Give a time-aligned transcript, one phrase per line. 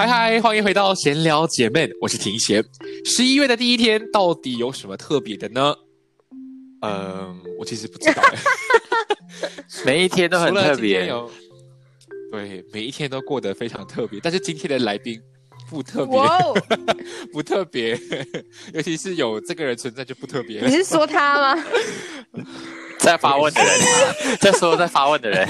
[0.00, 2.64] 嗨嗨，欢迎回到闲聊姐妹，我是婷贤。
[3.04, 5.74] 十一月的第一天到底有什么特别的呢？
[6.80, 8.22] 嗯，我其实不知道。
[9.84, 11.06] 每一天都很特别，
[12.32, 14.18] 对，每一天都过得非常特别。
[14.22, 15.20] 但是今天的来宾
[15.68, 16.18] 不特别，
[17.30, 17.94] 不特别，
[18.72, 20.62] 尤其是有这个人存在就不特别。
[20.62, 21.64] 你是说他吗？
[22.98, 25.46] 在发问的人，在说在发问的人。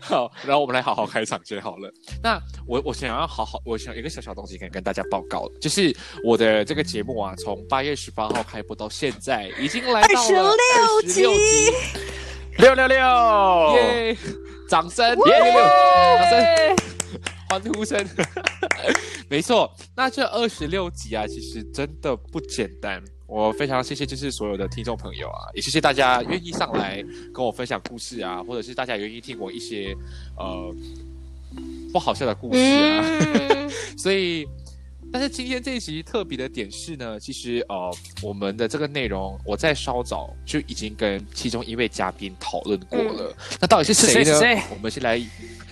[0.00, 1.92] 好，然后我们来好好开场就好了。
[2.22, 5.94] 那我我想要好好，我想有一个小小东西可以跟大家报告，就是
[6.24, 11.70] 我的这个节目啊，从八月十八号开播到现在，已经来到了二十六集，
[12.58, 12.96] 六六六，
[13.76, 14.16] 耶！
[14.68, 15.52] 掌声，耶！
[16.18, 16.76] 掌声，
[17.48, 18.06] 欢呼声。
[19.28, 23.02] 没错，那这二十六集啊，其实真的不简单。
[23.26, 27.04] 我非常谢谢，就是所有的听众朋友啊，也谢谢大家愿意上来
[27.34, 29.94] 跟我分享故事啊，或者是大家愿意听我一些
[30.36, 30.72] 呃
[31.92, 33.02] 不好笑的故事啊。
[33.98, 34.46] 所以，
[35.12, 37.92] 但是今天这一集特别的点是呢，其实呃
[38.22, 43.34] 我们的这个内容，我在稍早就已经跟其中一位嘉宾讨论过了。
[43.60, 44.62] 那到底是谁呢？
[44.70, 45.18] 我们先来，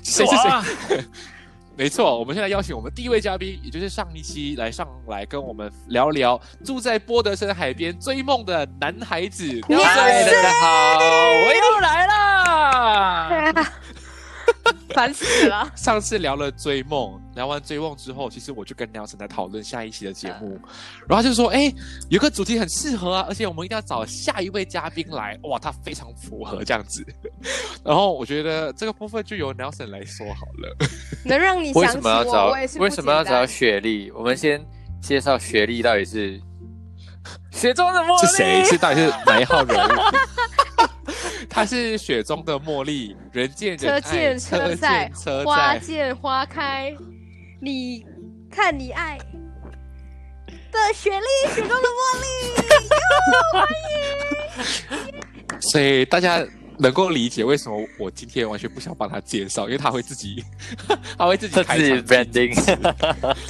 [0.03, 1.05] 谁是谁？
[1.77, 9.61] 没错，我们现在邀请我们第一位嘉宾，也就是上一期来上来跟我们聊聊住在波德森海边追梦的男孩子。
[9.63, 13.53] 大家好，我又来了。
[14.95, 15.71] 烦死了！
[15.77, 20.59] 上次聊了追梦，聊完追梦之后，其实我就跟梁晨在讨论下一期的节目，
[21.09, 21.73] 然后就说：“哎，
[22.09, 27.05] 有个主题很适合啊，而且我们一定要找下一位嘉宾来，哇，他非常符合这样子。
[27.85, 30.77] ”然后我觉得这个部分就由梁晨来说好了。
[31.25, 32.47] 能让你为什么要找？
[32.79, 34.11] 为什么要找雪莉？
[34.13, 34.65] 我们先
[35.03, 36.41] 介绍雪莉到底是
[37.51, 38.65] 雪中的茉莉是谁？
[38.65, 39.91] 是到底是哪一号人物？
[41.49, 45.11] 他是雪中的茉莉，人见人爱，车见车载，
[45.45, 46.95] 花见花开。
[47.61, 48.05] 你
[48.51, 49.19] 看你爱
[50.49, 52.27] 的雪莉，雪中的茉莉，
[53.53, 53.67] 欢
[55.13, 55.61] 迎。
[55.61, 56.47] 所以大家。
[56.77, 60.45] 能够理解为什么我今天完全不想帮他介绍，因为他会自己，
[61.17, 62.53] 他会自己开场 branding，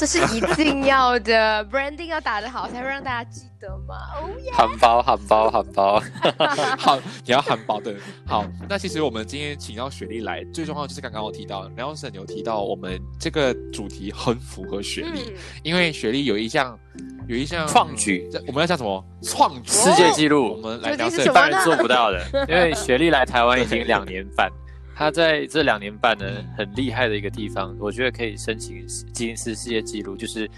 [0.05, 3.95] 这是一定要的， branding 要打得好才会让大家记得嘛。
[4.15, 4.53] 哦耶！
[4.53, 6.03] 汉堡，汉堡，汉堡，
[6.79, 7.95] 好，你要含包的。
[8.27, 15.33] 好，那其实我们今天请到雪莉来，最重要就是刚刚我提到，Nelson 有提到我们这个主题很符合雪莉，
[15.63, 16.79] 因为雪莉有一项。
[17.27, 19.03] 有一项创举，我们要叫什么？
[19.23, 20.53] 创世界纪录？
[20.53, 22.23] 我们来聊一般人做不到的。
[22.47, 24.47] 因为雪莉来台湾已经两年半，
[24.95, 26.25] 她在这两年半呢，
[26.57, 30.49] 很厉害的一个地方，我觉得可以申请吉尼斯世界纪录，就是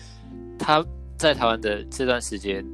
[0.59, 0.85] 他
[1.17, 2.65] 在台湾的这段时间，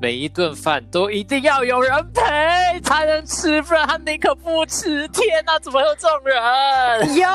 [0.00, 5.06] 每一顿饭都一定要有人陪才能吃，不然他宁可不吃。
[5.08, 7.14] 天哪，怎么有这种人？
[7.16, 7.28] 有。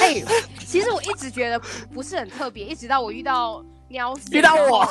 [0.00, 0.22] 哎，
[0.66, 1.60] 其实我一直觉得
[1.92, 3.64] 不是很特别，一直到我遇到。
[4.32, 4.84] 遇到我，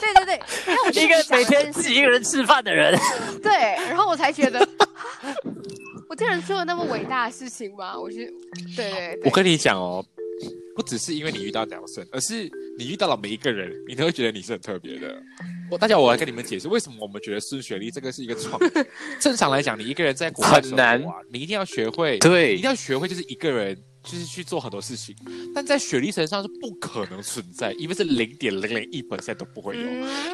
[0.00, 0.40] 对对对，
[1.04, 2.98] 一个每天自己一个人吃饭的人，
[3.42, 3.52] 对，
[3.90, 4.58] 然后我才觉得，
[6.08, 7.98] 我竟然做了那么伟大的事情吗？
[7.98, 8.32] 我觉得，
[8.74, 9.20] 对对。
[9.24, 10.04] 我跟你讲哦，
[10.74, 15.14] 不只是因为你遇到鸟生，而是你遇到了每一个人，你都会觉得你是很特别的。
[15.70, 18.58] 我大家，我来跟你们解释，为什么我们觉得孙雪莉这个是一个创。
[19.20, 25.14] 正常来讲，你一个人在国外很难，你一定要学会，对，一定要学会，就是一个人就是去做很多事情，
[25.54, 29.88] 但在雪莉身上是不可能存在，因为是零点零零一 percent 都不会有。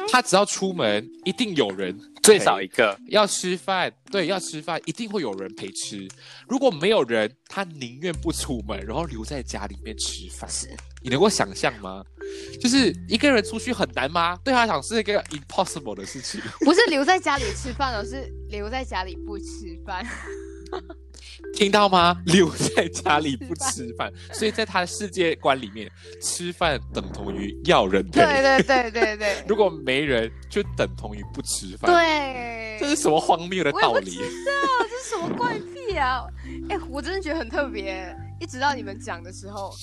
[0.09, 6.07] 他只要出门，一定有人，最少一个要吃饭，对，要吃饭，一定会有人陪吃。
[6.47, 10.49] 如果没有人，他宁愿不出门，然后留在家里面吃饭。
[10.49, 10.67] 是，
[11.03, 12.03] 你能够想象吗？
[12.61, 14.37] 就是一个人出去很难吗？
[14.43, 16.39] 对他讲是一个 impossible 的事情。
[16.61, 19.45] 不是留在家里吃饭，而是留在家里不吃
[19.85, 20.05] 饭。
[21.53, 22.21] 听到吗？
[22.27, 25.89] 留在家里不吃饭，所以在他的世界观里面，
[26.21, 28.21] 吃饭等同于要人陪。
[28.21, 29.35] 对对对对对。
[29.47, 31.91] 如果没人，就等同于不吃饭。
[31.91, 32.77] 对。
[32.79, 34.11] 这是什么荒谬的道理？
[34.15, 36.25] 知道这是什么怪癖啊！
[36.69, 38.13] 哎，我真的觉得很特别。
[38.39, 39.73] 一直到你们讲的时候，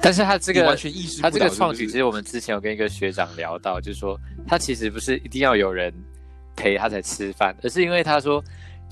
[0.00, 4.16] 但是他这个完全意识他这个创举，其实我们之前有跟一个学长聊到，就是说
[4.46, 5.92] 他其实不是一定要有人
[6.54, 8.42] 陪他才吃饭，而是因为他说。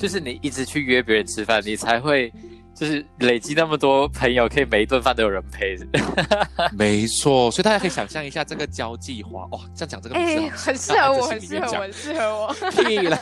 [0.00, 2.32] 就是你一直去约别人吃饭，你才会
[2.74, 5.76] 就是累积那么多朋友，可以每一顿饭都有人陪。
[6.72, 12.54] 没错，所以大家可以想象一下这个交际花 哦，这样讲这个哎，很适合我， 很适合我，很适合我。
[12.70, 13.20] 屁了，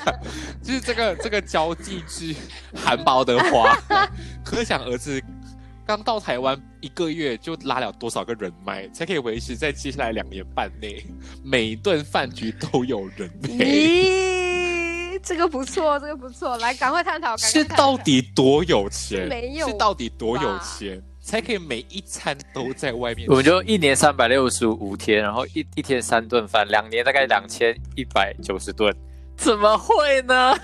[0.63, 2.33] 就是这个这个交际之
[2.77, 3.77] 含苞的花，
[4.45, 5.21] 可想而知，
[5.85, 11.05] 刚到台湾一个月就拉了多少个人脉，才可以维持在接下来两年半内
[11.43, 14.58] 每一顿饭局都有人陪。
[15.29, 17.37] 这个不错，这个不错，来赶快探讨。
[17.37, 19.29] 是到底多有钱？
[19.29, 23.29] 没有，是到底多有钱才可以每一餐都在外面？
[23.29, 28.91] 我们就一年三百六十五天，然后一一天三顿饭，两年大概两千一百九十顿，
[29.37, 30.57] 怎么会呢？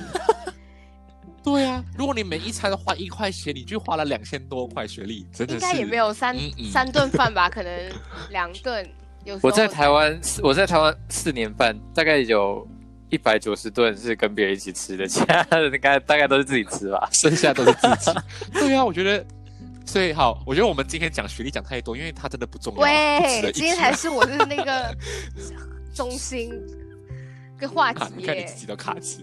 [1.45, 6.35] 对啊，如果你每一餐花一块钱，你就花了两千多块学历，真的应该也没有三
[6.73, 7.51] 三顿饭吧？
[7.51, 7.93] 可能
[8.31, 8.89] 两顿。
[9.27, 12.67] 有我在台湾，我在台湾四年半，大概有。
[13.11, 18.11] 一百九十顿是跟别人一起吃的，其他的应该大概都是自己吃吧， 剩下都是自己。
[18.53, 19.25] 对啊，我觉得，
[19.87, 22.81] 所以好，我觉得我们今天讲学历讲太多，因为它真的不重要。
[22.81, 24.97] 喂，今天才是我的那个
[25.95, 26.51] 中心
[27.57, 29.23] 跟话题，你看你自己都卡词。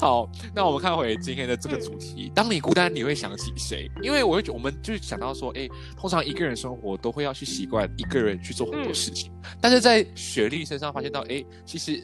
[0.00, 2.30] 好，那我们看回今天的这个主题。
[2.34, 3.88] 当你孤单，你会想起谁？
[4.02, 12.02] 因为我会，我们就想到说，哎，通常一个人生活都会要去习惯一个人去做很多事情，但是在雪莉身上发现到，哎，其实。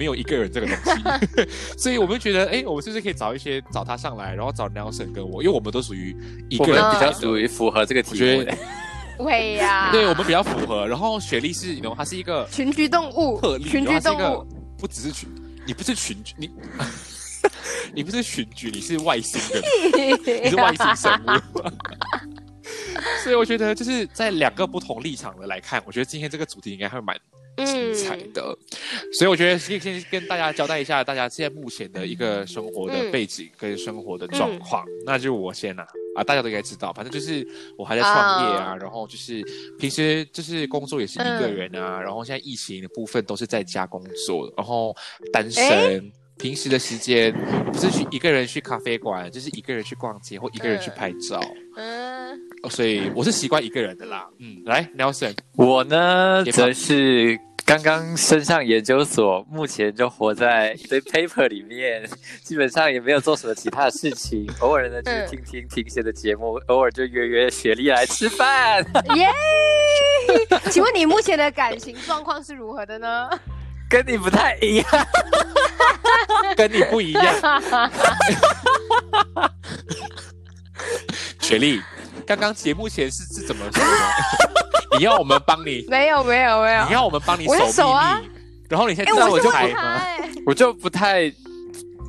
[0.00, 6.16] 没有一个人这个东西， 所以我们觉得，哎，我们是不是可以找一些找他上来，然后找 Nelson 跟我，因为我们都属于
[6.48, 8.46] 一个人，比较属于符合这个题目。
[9.22, 10.88] 会呀，对我们比较符合。
[10.88, 14.46] 然后雪莉是，你懂，它是一一个群居动物，群居动物，
[14.78, 15.28] 不只是群，
[15.66, 16.50] 你不是群居，你
[17.92, 19.62] 你不是群居，你是外星人，
[20.42, 21.60] 你是外星生物。
[23.22, 27.14] 所以我觉得，就是在两个不同立场的来看，我觉得今天这个主题应该会蛮。
[27.64, 28.42] 精彩的，
[29.18, 34.84] 所以我觉得先先跟大家交代一下，大家现在目前的一个生活的背景跟生活的状况。
[35.04, 37.46] 那就我先啦，啊，大家都应该知道，反正就是
[37.76, 39.42] 我还在创业啊，然后就是
[39.78, 44.94] 平时就是工作也是一个人啊，然后现在疫情的部分都是在家工作，然后
[45.32, 47.32] 单身，平时的时间
[47.72, 51.40] 不是去一个人去咖啡馆，就是一个人去逛街或一个人去拍照。
[51.76, 54.28] 嗯，所以我是习惯一个人的啦。
[54.38, 57.38] 嗯，来，Nelson，我呢则是。
[57.70, 62.02] 刚刚升上研究所，目前就活在 一堆 paper 里面，
[62.42, 68.84] 基本上也没有做什么其他的事情，偶尔呢就听听听些的节目，偶尔就约约雪莉来吃饭。
[69.14, 69.28] 耶！
[70.68, 73.30] 请问你目前的感情状况是如何的呢？
[73.88, 74.86] 跟你不太一样，
[76.56, 77.92] 跟你不一样。
[81.40, 81.80] 雪莉，
[82.26, 84.59] 刚刚节目前是是怎么说的？
[84.98, 85.84] 你要我们帮你？
[85.90, 86.84] 没有没有没有。
[86.86, 87.60] 你要我们帮你守秘
[88.22, 88.30] 密，
[88.68, 90.00] 然后你现在我就拍吗？
[90.46, 91.32] 我就不太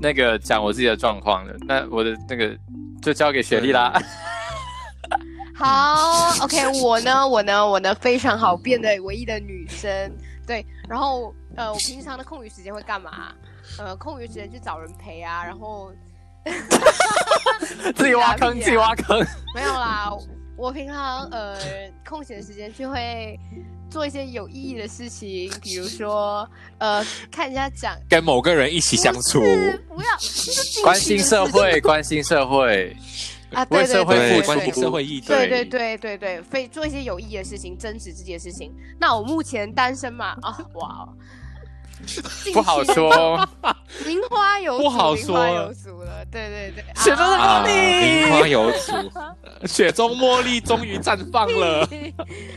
[0.02, 1.54] 那个讲我自己的状况了。
[1.68, 2.56] 那我的那个
[3.02, 3.94] 就交给雪莉啦。
[5.54, 10.12] 好，OK，我呢，我呢，我呢，非常好变的唯一的女生。
[10.48, 13.32] 对，然后呃，我平常的空余时间会干嘛？
[13.78, 15.92] 呃，空余时间去找人陪啊，然后
[17.96, 19.24] 自己挖坑，自己挖坑。
[19.54, 20.10] 没有啦。
[20.56, 21.58] 我平常 呃
[22.08, 23.40] 空闲的时间就会
[23.90, 29.40] 做一些有意义的事情，比如说呃 看人家讲，跟某个人一起相处，
[29.90, 32.96] 不要关心社会， 关心社会。
[33.52, 38.74] 啊，对对对，关心社会议题，对对对对对，非做一些有意义的事情，增值自己的事情。
[38.98, 41.10] 那我目前单身嘛，啊哇。
[42.54, 43.10] 不好说，
[44.06, 45.74] 名花有不好说，了，
[46.32, 49.12] 对对对， 雪中的茉莉，名花有主，
[49.68, 51.88] 雪中茉莉终于绽放了。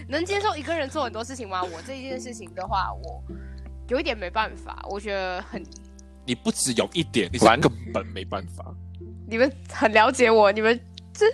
[0.08, 1.62] 能接受一个人做很多事情吗？
[1.62, 3.22] 我这一件事情的话，我
[3.88, 5.64] 有一点没办法，我觉得很。
[6.26, 7.60] 你不只有一点，你根
[7.92, 8.64] 本没办法。
[9.26, 10.78] 你们很了解我，你们
[11.12, 11.26] 这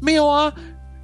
[0.00, 0.52] 没有啊。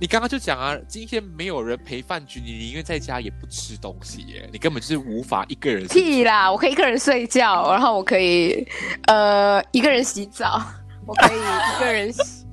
[0.01, 5.87] 你刚刚就讲啊，今天没有人陪饭局，你宁愿在家也不吃东西耶，你根本就是无法一个人。
[5.87, 6.51] 屁啦！
[6.51, 8.67] 我可以一个人睡觉，然后我可以
[9.07, 10.61] 呃一个人洗澡，
[11.07, 12.45] 我可以一个人洗。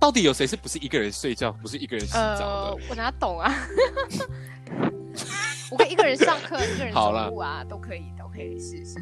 [0.00, 2.44] 到底有谁是不是一个人睡觉，不是一个人洗澡的？
[2.44, 3.54] 呃，我哪懂啊？
[5.70, 8.96] 我可以一个人上课，一个人走路啊，都可以，都可以试试。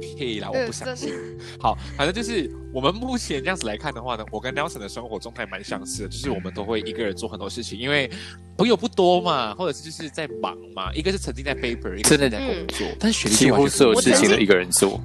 [0.00, 1.12] 屁啦，我呃不相信。
[1.60, 8.10] 好，反正就是我们目前这样子来看的话呢，我跟 Nelson 的生活状态蛮相似的，就是我们都会一个人做很多事情，因为
[8.56, 15.00] 朋友不多嘛，或者是就是在忙嘛，一个是沉浸在 paper，一个是真的在工作，但是雪莉几乎所有事情都一个人做。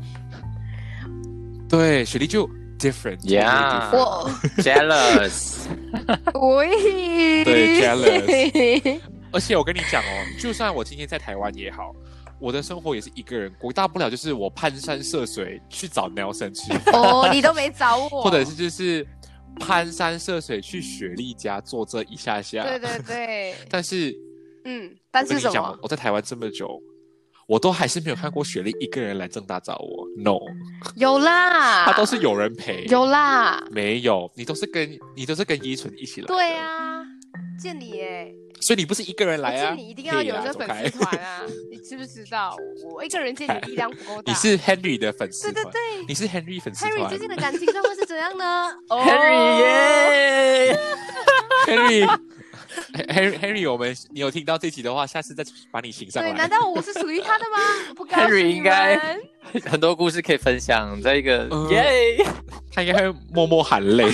[1.70, 2.48] 对雪莉就
[2.78, 4.30] different，Yeah 我
[4.62, 5.62] Jealous，
[6.34, 9.00] 喂，对 jealous
[9.34, 11.96] 而且我跟你讲哦，就算我今天在台湾也好，
[12.44, 19.08] 我的生活也是一个人过，大不了就是我攀山涉水去找 Nelson 吃，哦，你都没找我， 或者是就是
[19.62, 22.64] 攀山涉水去雪莉家坐这一下下。
[22.64, 24.14] 对对对，但是
[24.66, 25.80] 嗯，但是什么，？
[25.82, 26.68] 我在台湾这么久，
[27.48, 30.06] 我都还是没有看过雪莉一个人来正大找我。
[30.18, 30.40] No，
[30.98, 32.84] 有啦，她都是有人陪。
[32.90, 34.30] 有啦，没有？
[34.36, 36.28] 你都是跟你都是跟依纯一起来。
[36.28, 36.93] 对，啊，
[37.64, 39.70] 见你耶，所以你不是一个人我来啊？
[39.70, 41.42] 见你一定要有个粉丝团啊，
[41.72, 42.56] 你知不知道？
[42.94, 44.32] 我一个人见你力量不够大。
[44.32, 50.78] 你是 Henry 的粉丝团，对对对你是 Henry 粉丝 Henry 最近的感情状况是怎样呢 Henry 耶！
[51.66, 52.20] Henry。
[52.94, 56.50] Henry Henry，我们你有听到这集的话，下次再把你请上对，来难。
[56.50, 57.94] 道我是属于他的吗？
[57.96, 59.00] 不告诉 Henry 你应该
[59.66, 62.26] 很多故事可以分享，在一个嗯耶，
[62.74, 64.06] 他应该会默默含泪。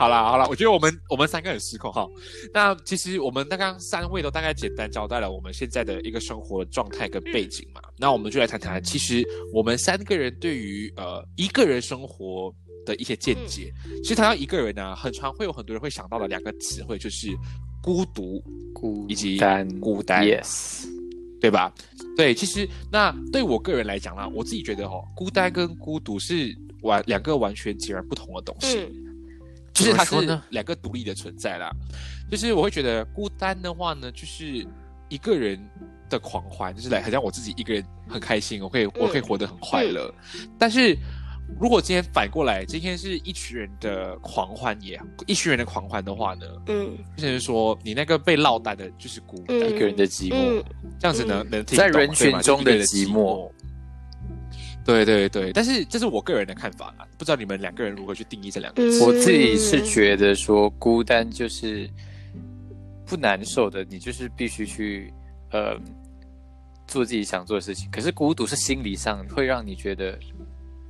[0.00, 2.08] 好啦好啦，我觉得我们我们三个很失控哈。
[2.54, 7.82] 那其实我们刚刚三位都大概简单交代了我们现在的一个生活状态跟背景嘛。
[7.98, 12.50] 那我们就来谈谈，其实我们三个人对于呃一个人生活
[12.86, 13.70] 的一些见解。
[14.02, 17.28] 其实谈到一个人呢、很常会有很多人会想到的两个词汇，就是
[17.82, 18.42] 孤独，
[18.72, 20.86] 孤以及单孤单，yes，
[21.42, 21.70] 对吧？
[22.16, 28.78] 对，其实那对我个人来讲啦，我自己觉得哦，孤单跟孤独是完两个完全截然不同的东西。
[28.78, 29.09] 嗯
[29.72, 31.70] 就是它是呢两个独立的存在啦。
[32.30, 34.66] 就是我会觉得孤单的话呢，就是
[35.08, 35.58] 一个人
[36.08, 40.12] 的狂欢，就是来好像我自己一个人很开心，我可以我可以活得很快乐。
[40.58, 40.96] 但是
[41.58, 50.64] 如果今天反过来，今天是一群人的狂欢也好，一群人的狂欢的话呢，嗯就是说你那个被落单的就是孤单，嗯一个人的寂寞嗯，
[51.00, 53.50] 这样子呢、能听在人群中的寂寞。
[54.84, 59.04] 对对对，但是这是我个人的看法啦，不知道你们两个人如何去定义这两个嗯字。
[59.04, 61.88] 我自己是觉得说，孤单就是
[63.06, 65.12] 不难受的，你就是必须去
[65.52, 65.76] 呃
[66.86, 67.90] 做自己想做的事情。
[67.90, 70.18] 可是孤独是心理上会让你觉得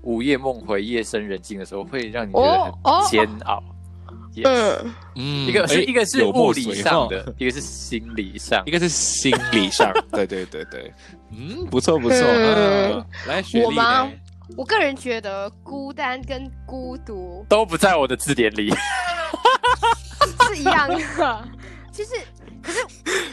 [0.02, 3.62] 午夜梦回、夜深人静的时候，会让你觉得很煎熬。
[4.44, 8.70] 嗯，嗯一个是哎一个是物理上的，一个是心理上一。
[8.70, 10.92] 个是心理上， 对对对对，
[11.32, 12.16] 嗯，不错不错，
[13.26, 14.10] 来我吗？
[14.56, 18.72] 我个人觉得孤单跟孤独都不在我的字典里。
[20.49, 21.49] 是一样的。
[21.92, 22.10] 其 实，
[22.62, 22.84] 可是，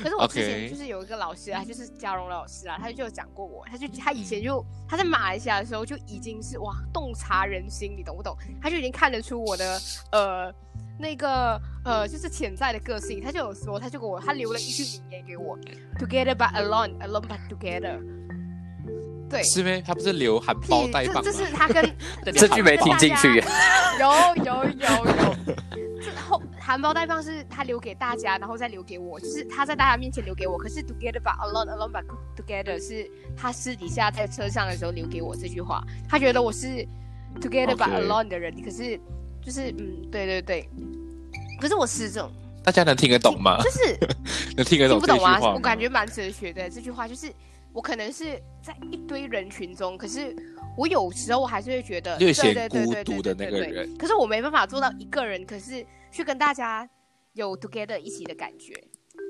[0.04, 8.36] 可是我之前就是有一个老师啊，就是嘉荣老师啊，他就有讲过我，他就他以前就他在马来西亚的时候就已经是哇洞察人心，你懂不懂？
[8.62, 9.80] 他就已经看得出我的
[10.12, 10.54] 呃
[10.98, 15.58] 那个呃就是潜在的个性，他就有说，他就给我他留了一句名言给我
[16.00, 18.00] ：Together but alone, alone but together。
[19.30, 19.82] 对，是咩？
[19.86, 21.22] 他不是留含苞待放吗？
[21.22, 21.96] 这这是他跟
[22.34, 23.27] 这句没听进去。
[24.00, 25.36] 有有有有，
[26.01, 30.58] 这后含苞待放是他留给大家，然后再留给我，就是他在大家面前留给我。
[30.58, 32.06] 可是 together but alone alone but
[32.38, 35.84] together 是他私底下在车上的时候留给我这句话。
[36.08, 36.68] 他觉得我是
[37.42, 38.98] together but alone 的人，可是
[39.48, 40.70] 就是嗯，对对对。
[41.62, 42.30] 可是我是这种，
[42.66, 43.58] 大家能听得懂吗？
[43.63, 43.98] 就是
[44.58, 45.39] 能听得听不懂吗？
[45.39, 45.54] 懂这句话吗？
[45.54, 46.70] 我感觉蛮哲学的。
[46.70, 47.32] 这句话就是
[47.72, 50.36] 我可能是在一堆人群中，可是
[50.77, 56.88] 我有时候我还是会觉得略显对对对对孤独的那个人可是我没办法做到一个人，可是去跟大家
[57.32, 58.74] 有 together 一起的感觉。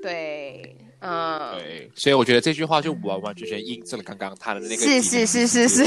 [0.02, 5.84] 对，嗯，对，所以我觉得这句话就完完全全印证了刚刚他的那个是是是是是，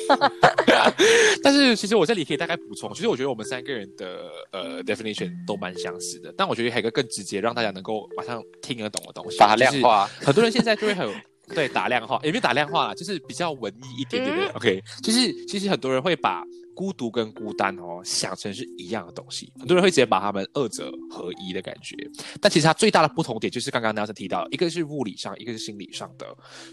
[1.42, 11.08] 但是其实我这里可以大概补充，其实我觉得我们三个人的呃 definition 都蛮相似的，但我觉得还有一个更直接让大家能够马上听得懂的东西，打量化，很多人现在就会很
[11.54, 14.44] 对打量化，也没有打量化啦，就是比较文艺一点点的。
[14.44, 16.42] 嗯 OK，就是其实很多人会把
[16.74, 21.96] 孤独跟孤单哦想成是一样的东西，很多人会直接把他们二者合一的感觉。
[22.40, 26.26] 但其实它最大的不同点就是刚刚 Nelson 提到，一个是物理上，一个是心理上的。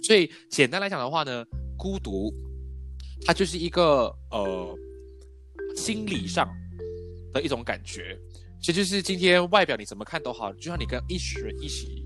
[0.04, 1.44] 所以简单来讲的话呢，
[1.78, 2.34] 孤独
[3.26, 4.76] 它就是一个呃
[5.76, 6.50] 心理上
[7.34, 8.18] 的一种感觉。
[8.62, 12.06] 其实就是今天外表你怎么看都好，就像你跟一群人一起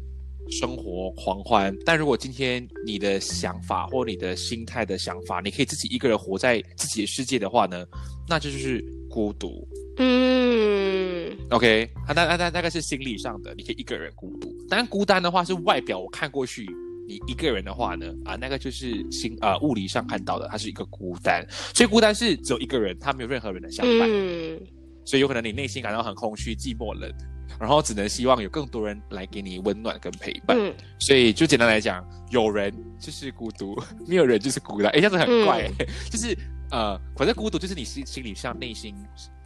[0.59, 7.85] 生活狂欢，但如果今天你的想法或你的心态的想法，你可以自己一个人活在自己的世界的话呢，
[8.27, 9.67] 那这就是孤独。
[9.97, 14.53] 嗯 OK，啊，那那那大概是心理上的，你可以一个人孤独。
[14.69, 16.65] 当然，孤单的话是外表，我看过去，
[17.07, 21.45] 你一个人的话呢，啊，那个就是心啊、物理上看到的，它是一个孤单。
[21.75, 24.59] 所以孤单是只有一个人，他没有任何人的相伴，嗯
[25.05, 27.11] 所以有可能你内心感到很空虚、寂寞、冷，
[27.59, 30.57] 然后只能希望有更多人来给你温暖跟陪伴。
[30.59, 33.75] 嗯所以就简单来讲，有人就是孤独，
[34.07, 34.91] 没有人就是孤单。
[34.91, 35.69] 哎，这样子很怪、
[36.09, 36.37] 就是
[36.71, 38.95] 呃，反正孤独就是你心心理上内心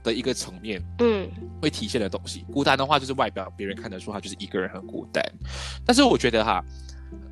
[0.04, 0.82] 的一个层面。
[1.00, 1.28] 嗯
[1.60, 2.46] 会体现的东西。
[2.54, 5.24] 孤单的话，就是外表别人看得出他就是一个人很孤单。
[5.84, 6.64] 但是我觉得哈，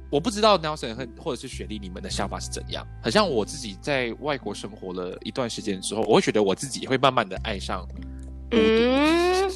[0.10, 2.86] 我不知道 Nelson 和或者是雪莉你们的想法是怎样。
[3.04, 7.88] 好像我自己在外国生活了一段时间之后，我会觉得我自己会慢慢的爱上
[8.50, 8.58] 孤独。
[8.58, 9.52] 嗯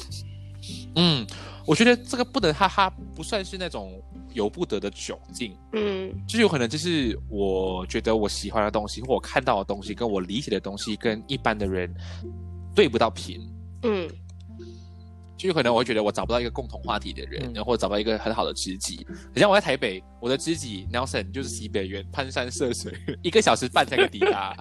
[0.96, 1.26] 嗯，
[1.66, 6.12] 我觉得这个不能，哈哈，不算是那种由不得的窘境，嗯。
[6.26, 11.92] 就是有可能就是我觉得我喜欢的东西，或我看到的东西，跟我理解的东西，跟一般的人
[12.74, 13.40] 对不到频。
[13.82, 14.08] 嗯
[15.40, 19.06] 就有可能我会觉得我找不到一个共同话题的人，嗯然后找不到一个很好的知己。
[19.08, 22.92] 好像我在台北，我的知己 Nelson 就是西北人，攀山涉水，
[23.22, 24.54] 一个小时半才可以抵达。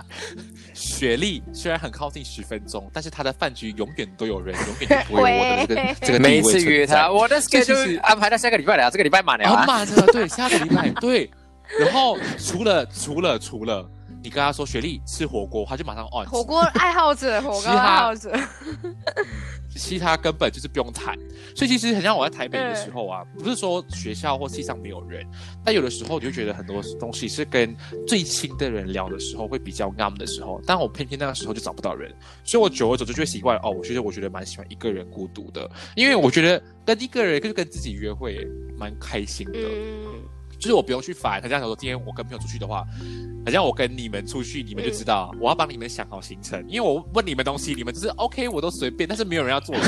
[0.73, 9.65] 雪莉虽然很靠近十分钟，但是她的饭局永远都有人，永远都不会有我的这个这个地每位次约他，我的 schedule 实安排到下个礼拜了啊，这个礼拜满了很啊。
[9.65, 11.29] 满了，对，下个礼拜对。
[11.77, 13.85] 然后除了除了除了
[14.23, 16.25] 你跟他说雪莉吃火锅，他就马上 on。
[16.25, 18.31] 火锅爱好者，火锅爱好者，
[19.75, 21.17] 其他根本就是不用谈。
[21.55, 25.25] 所以其实很像我在台北的时候啊，不是说学校或系上没有人，
[25.63, 27.75] 但有的时候你就觉得很多东西是跟
[28.07, 39.59] 最亲的人聊的时候会比较暗的时候，但我偏偏那个时候就找不到人，所以我久而久之就会习惯哦，我其实我觉得蛮喜欢一个人孤独的，因为我觉得跟一个人就跟自己约会蛮开心的。
[39.59, 40.23] 嗯
[40.59, 42.85] 就是我不用去烦，好像说今天我跟朋友出去的话，
[43.45, 49.73] 好像我跟你们出去，你们就知道、我要帮你们想好行程，因为我问你们东西，你们就是 OK，我都随便，但是没有人要做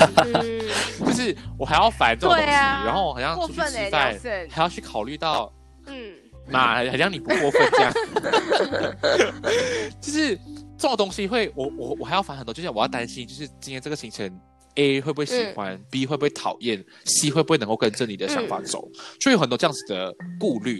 [1.05, 4.17] 就是我还要烦这种东西，啊然后好像出去吃饭
[4.49, 5.51] 还要去考虑到，
[5.87, 6.13] 嗯。
[6.49, 7.93] 妈，好像你不过分这样，
[10.01, 10.35] 就是
[10.75, 14.29] 这种东西会，我我我还要烦很多，就像我要担心，就是今天这个行程。
[14.75, 18.89] A 会不会喜欢、b 会不会讨厌？C 会不会能够跟着你的想法走？
[19.19, 20.79] 就有很多这样子的顾虑，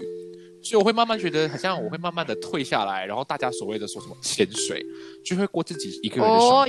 [0.64, 4.84] 所以我会慢慢觉得，好像我会慢慢的退下来，然后大家所谓的说什么潜水，
[5.26, 6.66] 就会过自己一个人的生活。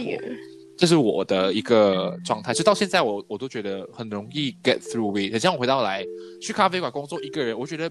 [0.77, 5.39] 这是我的一个状态，就到现在我我都觉得很容易 get through it。
[5.39, 6.05] 像我回到来
[6.41, 7.89] 去咖啡馆工作一个人，我觉得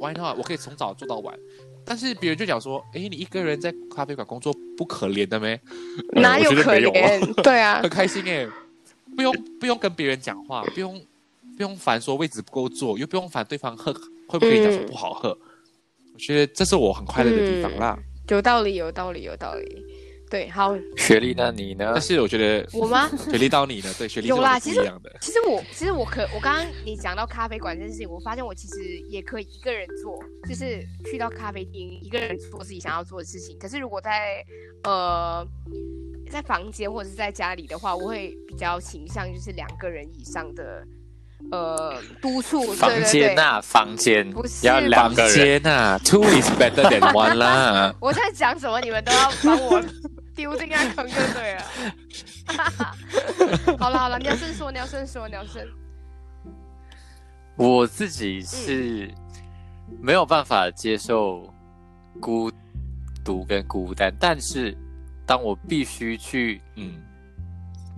[0.00, 0.36] why not？
[0.36, 1.38] 我可以从早做到晚。
[1.84, 5.60] 但是别人就讲说，哎，你一个人在咖啡馆工作不可怜的咩？
[6.14, 7.34] 呃哪 有可怜？
[7.42, 8.48] 对啊很，开心诶，
[9.16, 11.00] 不用不用跟别人讲话，不用
[11.56, 13.92] 不用烦说位置不够坐，又不用烦对方喝
[14.28, 15.36] 会不会讲说不好喝。
[16.14, 17.98] 我觉得这是我很快乐的地方啦。
[18.28, 19.84] 有道理，有道理，有道理。
[20.30, 21.52] 对，好，雪莉呢？
[21.54, 22.00] 你呢但？
[22.00, 23.06] 是我觉得我吗？
[23.30, 23.92] 雪莉到你呢？
[23.98, 25.14] 对，雪莉有啦其实一样的。
[25.20, 33.58] 其实我，其实我可，我刚刚你讲到咖啡馆这件事情，我发现我其实也可以一个人做，就是去到咖啡厅一个人做自己想要做的事情。
[33.58, 34.42] 可是如果在
[34.84, 35.46] 呃
[36.32, 40.82] 在房间或者是在家里的话，我会比较倾向就是两个人以上的
[41.50, 42.72] 呃督促。
[42.72, 45.34] 房间呐，房间不是要两房个人。
[45.34, 47.94] 间呐，two is better than one 啦。
[48.00, 49.82] 我在讲什么，你们都要帮我
[50.34, 51.62] 丢进那坑就对了。
[53.78, 55.62] 好了好了，鸟声说，鸟声说，鸟声。
[57.56, 59.12] 我自己是
[60.00, 61.52] 没有办法接受
[62.18, 62.50] 孤
[63.22, 64.74] 独跟孤单，但是
[65.26, 66.94] 当我必须去嗯，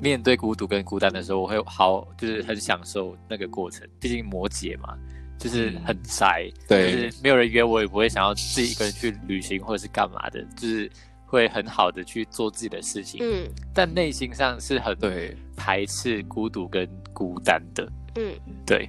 [0.01, 3.87] 面对孤独跟孤单的时候，我会好，就是很享受那个过程。
[4.01, 4.97] 毕竟摩羯嘛，
[5.39, 6.93] 就是很宅，对。
[6.93, 10.91] 就是没有人约我，也不会想要自己一个人去旅行或者是干嘛的，就是
[11.27, 13.21] 会很好的去做自己的事情。
[13.23, 13.49] 嗯。
[13.73, 17.91] 但内心上是很对，排斥孤独跟孤单的。
[18.17, 18.33] 嗯，
[18.65, 18.89] 对，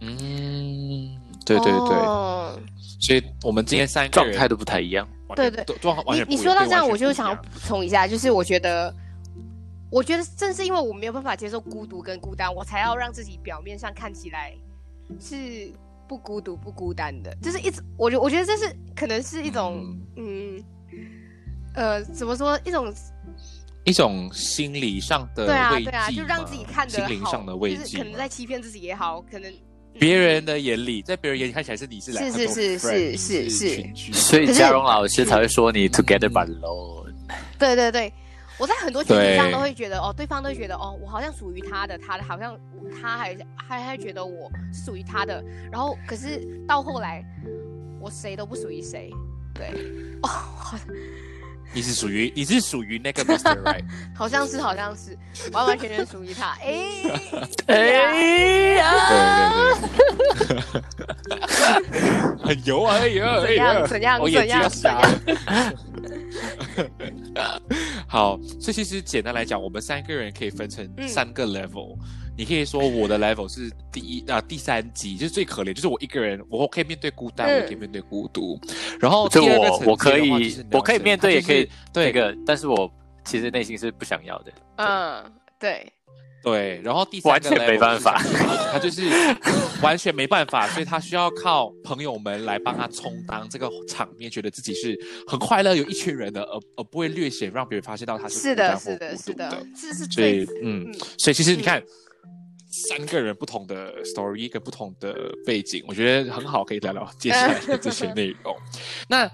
[0.00, 2.58] 嗯，对对对，哦。
[3.00, 5.08] 所以我们今天三个状态都不太一样。
[5.34, 5.64] 对对。
[5.64, 8.94] 都状完你全不一你说到这样，我就想要补充一下，就是我觉得，
[9.90, 14.52] 我觉得正是因为我没有办法接受孤独跟孤单，我才要让自己表面上看起来
[15.20, 15.72] 是
[16.08, 20.62] 不孤独不孤单的，就是一直，我觉我觉得这是可能是一种，嗯。
[21.74, 22.90] 呃，怎么说，一种
[23.84, 29.52] 一种心理上的对啊慰藉对啊，就让自己看得心灵好上的慰就是，可能在欺骗自己也好，可能
[29.98, 37.12] 别人的眼里，在别人眼里看起来是你是来是是是是是所以嘉荣老师才会说你 together but alone。
[37.58, 37.74] 对。
[37.76, 38.12] 对对，
[38.58, 42.58] 我在很多群体上都会觉得，哦，对方都会觉得，哦，我好像属于他的，他的好像
[43.00, 47.24] 他还还还觉得我是属于他的，然后可是到后来，
[48.00, 49.10] 我谁都不属于谁，
[49.52, 49.68] 对，
[50.22, 50.78] 哦，好
[51.74, 53.60] 你是属于你是属于那个 Mr.
[53.62, 55.18] Right， 好像是好像是
[55.52, 57.02] 完完全全属于他，哎，
[57.66, 57.76] 哎
[58.76, 59.75] 呀，对对对，
[62.46, 65.00] 很油啊，哎呀，哎怎样呀，怎样怎样怎样。
[68.06, 71.96] 好，所以其实简单来讲，我们三个人可以分成嗯三个 level。
[72.38, 78.60] 你可以说我的 level 是第一啊、第三级，就是最可怜，就是我一个人，我可以面对孤单，嗯我可以面对孤独。
[79.00, 82.90] 然后就第二个层我我可以是我可以面对，也可以他就是对那个，但是我
[83.24, 84.52] 其实内心是不想要的。
[84.76, 85.90] 嗯，对，
[86.46, 88.22] 对，然后第三个完全没办法。
[88.72, 89.02] 他就是
[89.82, 101.82] 完全没办法，所以他需要靠朋友们来帮他充当这个场面，觉得自己是很快乐，有一群人的，而而不会略显让别人发现到他是的，孤单或是的，孤独是的，是是所以，嗯嗯，所以其实你看，
[102.70, 105.12] 三个人不同的 story，一个不同的
[105.44, 108.54] 背景，我觉得很好，可以聊聊接下来的这些内容。
[109.08, 109.28] 那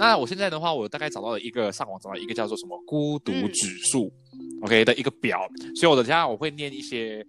[0.00, 3.52] 那我现在的话，我大概找到了一个上网找到一个叫做什么孤独嗯。
[3.52, 4.12] 指数、
[4.66, 7.24] k 的一个表，所以我等下我会念一些。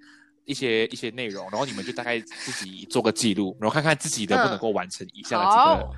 [0.45, 5.91] 一些一些内容，然后你们就大概自己做个记录，然后看看自己能不能够完成以下的几个、好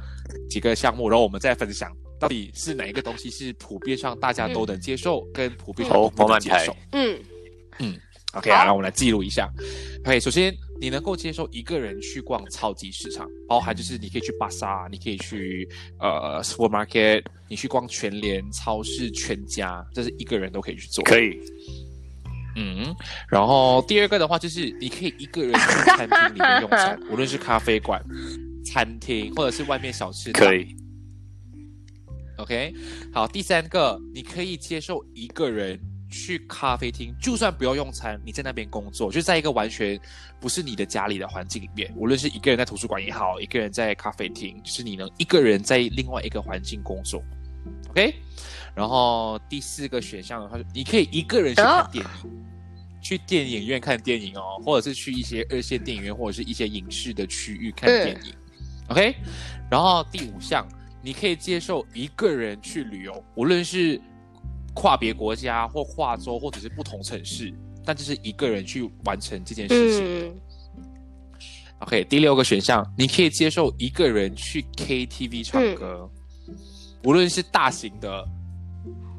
[0.50, 6.76] 几个项目，然后我们再分享到底是哪一个东西是普遍上大家都能接受，跟普遍上哦都不能慢慢接受。
[6.92, 7.18] 嗯
[7.80, 7.98] 嗯
[8.34, 9.50] OK 啊，好让我们来记录一下。
[10.04, 15.66] OK，首先你能够接受一个人去逛超级市场，包含就是你可以去巴萨，你可以去
[15.98, 21.02] 呃 supermarket，你去逛全联、超市、全家，这是一个人都可以去做。
[21.06, 21.40] 可以，
[22.58, 22.94] 嗯，
[23.30, 25.60] 然后第二个的话就是你可以一个人去
[25.96, 28.04] 餐厅里面用餐， 无论是咖啡馆、
[28.66, 30.76] 餐厅或者是外面小吃档可以
[32.40, 32.74] ，OK，
[33.14, 35.80] 好，第三个，你可以接受一个人
[36.14, 40.00] 去咖啡厅，就算不要用餐，你在那边工作，就在一个完全
[40.40, 47.22] 不是你的家里的环境里面，无论是一个人在图书馆也好，一个人在咖啡厅，就是你能一个人在另外一个环境工作
[47.90, 48.14] ，OK。
[48.76, 52.32] 然后第四个选项的话，你可以一个人去看电影，
[53.02, 58.34] 去电影院看电影哦，或者是去一些二线电影院或者是一些影视的区域看电影、
[58.88, 59.16] o k
[59.70, 60.68] 然后第五项，
[61.02, 64.00] 你可以接受一个人去旅游，无论是
[64.74, 67.54] 跨别国家或跨州，或者是不同城市，
[67.86, 70.28] 但这是一个人去完成这件事情。
[70.28, 70.36] 嗯
[71.80, 76.10] OK，第六个选项，你可以接受一个人去 KTV 唱歌，
[77.04, 78.26] 无论是大型的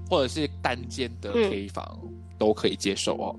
[0.08, 2.00] 或者是单间的嗯 K 房、
[2.38, 3.36] 都可以接受哦。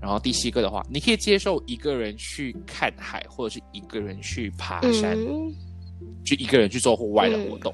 [0.00, 5.54] 然后第七个的话，你可以接受一个人去看海，或者是一个人去爬山，嗯
[6.24, 7.72] 去一个人去做户外的活动。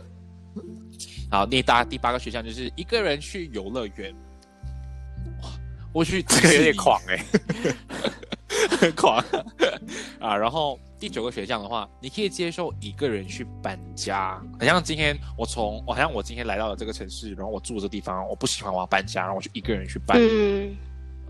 [1.33, 4.15] 好，那大第八个选项就是一个人去游乐园。
[5.43, 5.49] 哇，
[5.91, 7.25] 我去这个有点狂哎、
[8.79, 9.17] 很 狂。
[10.21, 10.37] 啊。
[10.37, 20.77] 然后第九个选项的话，你可以接受一个人去搬家，好像今天我从，好像我今天来到了这个城市，然后我住这地方，我不喜欢，我要搬家，然后我就一个人去搬，嗯，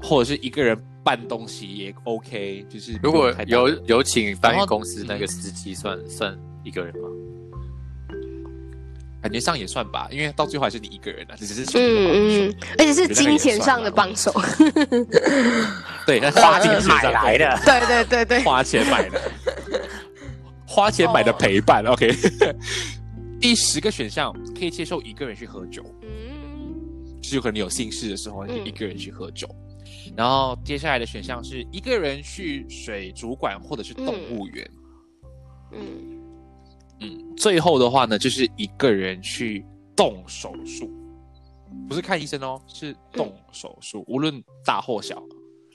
[0.02, 7.08] 或者是一个人搬东西也 OK，就是如果有有请搬运公司那个司机算算一个人吗？
[9.22, 14.32] 感觉上也算吧，因为到最后还是你一个人啊，只是嗯嗯，而且是金钱上的帮手，
[16.04, 17.80] 对，那花钱金钱上买来的，对。
[17.86, 19.32] 对对对，花钱买的，
[20.66, 21.84] 花钱买的陪伴。
[21.88, 22.12] OK，
[23.40, 26.08] 第十个选项可以接受一个人去喝酒，嗯。
[27.22, 28.66] 就是有可能有心事的时候，你可以嗯。
[28.66, 29.48] 一个人去喝酒。
[30.16, 34.70] 然后接下来的选项是一个人去水族馆或者是动物园。
[35.72, 36.11] 嗯
[37.02, 39.64] 嗯，最后的话呢，就是一个人去
[39.96, 40.90] 动手术，
[41.88, 45.22] 不是看医生哦，是动手术，无论大或小，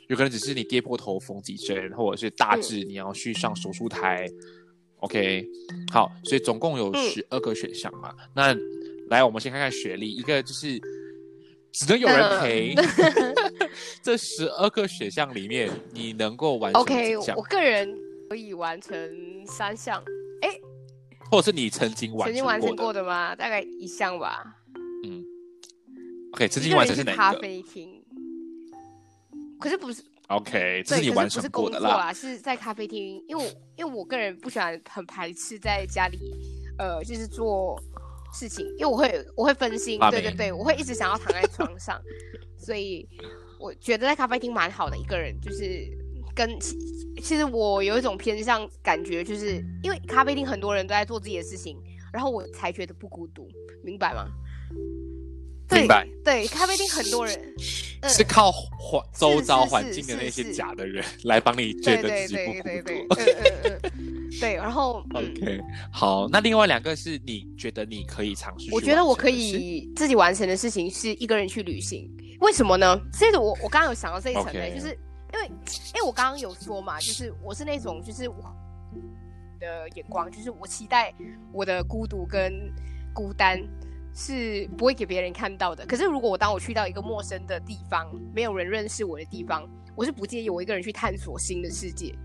[0.07, 4.27] 有可能只是你跌破头缝几针，或者是大致你要去上手术台。
[4.99, 5.45] OK，
[5.91, 7.09] 好，所以总共有嗯。
[7.09, 8.11] 十二个选项嘛。
[8.33, 8.55] 那
[9.09, 10.79] 来，我们先看看学历，一个就是
[11.71, 12.73] 只能有人陪。
[14.01, 17.95] 这十二个选项里面，你能够完成，OK，我个人
[18.27, 18.97] 可以完成
[19.45, 20.03] 三项，
[21.29, 23.35] 或者是你曾经完曾经完成成过的吗？
[23.35, 24.43] 大概一项吧。
[25.03, 25.23] 嗯
[26.33, 27.17] ，OK，曾经完成是哪个？
[27.17, 28.03] 咖啡厅，
[29.59, 31.51] 可是不是？OK，这，是你完成的啦。
[31.51, 36.17] 工作啦，是在咖啡厅，因为我因为我个人不喜欢很排斥在家里，
[36.77, 37.79] 呃，就是做
[38.33, 42.01] 事情，因为我会我会分心，对对对，我会一直想要躺在床上，
[42.57, 43.07] 所以
[43.59, 45.87] 我觉得在咖啡厅蛮好的一个人，就是
[46.37, 46.77] 跟其
[47.23, 51.75] 其实我有一种偏向感觉，就是因为咖啡厅很多人都在做自己的事情，
[52.13, 53.49] 然后我才觉得不孤独，
[53.83, 54.27] 明白吗？
[55.67, 56.07] 对明白。
[56.23, 57.35] 对，咖啡厅很多人，
[58.01, 63.89] 嗯是靠环周遭环境的那些假的人来帮你觉得自己不对对对，孤独。
[64.39, 65.59] 对，然后嗯，OK，
[65.91, 69.27] 好，那另外两个是你觉得你可以尝试，我觉得我可。
[69.29, 72.97] 以自己完成的事情是一个人去旅行，为什么呢？
[73.11, 74.97] 这个我我刚刚有想到这一层的就是
[75.37, 75.51] 因为
[75.93, 78.35] 因为我刚刚有说嘛，就是我是那种就是我
[79.59, 81.13] 的眼光，就是我期待
[81.51, 82.73] 我的孤独跟
[83.13, 83.61] 孤单
[84.15, 85.85] 是不会给别人看到的。
[85.85, 92.15] 可是如果我当我去到一个陌生的地方，没有人认识我的地方，我是不介意我一个人去探索新的世界。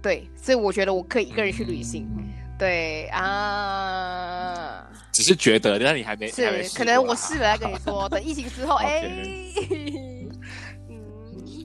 [0.00, 2.08] 对，所以我觉得我可以一个人去旅行。
[2.16, 2.24] 嗯
[2.58, 4.84] 对啊。
[5.12, 9.04] 只是觉得，但你还没是，试可能我试了再跟你说，等疫情之后， 哎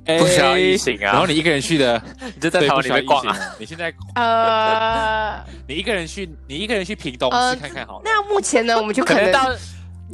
[0.06, 2.02] 不需要疫情啊然后你一个人去的，
[2.36, 3.38] 你就在对台湾里面逛啊。
[3.58, 8.02] 你现在 呃， 你一个人去，你一个人去屏东呃看看好了。
[8.04, 9.60] 那目前呢，我们就可能，可能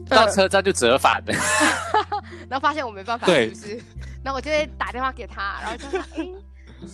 [0.08, 1.34] 到到车站就折返了。
[2.50, 3.84] 然后发现我没办法，对是不是？
[4.24, 6.28] 然后我就会打电话给他，然后就说，哎，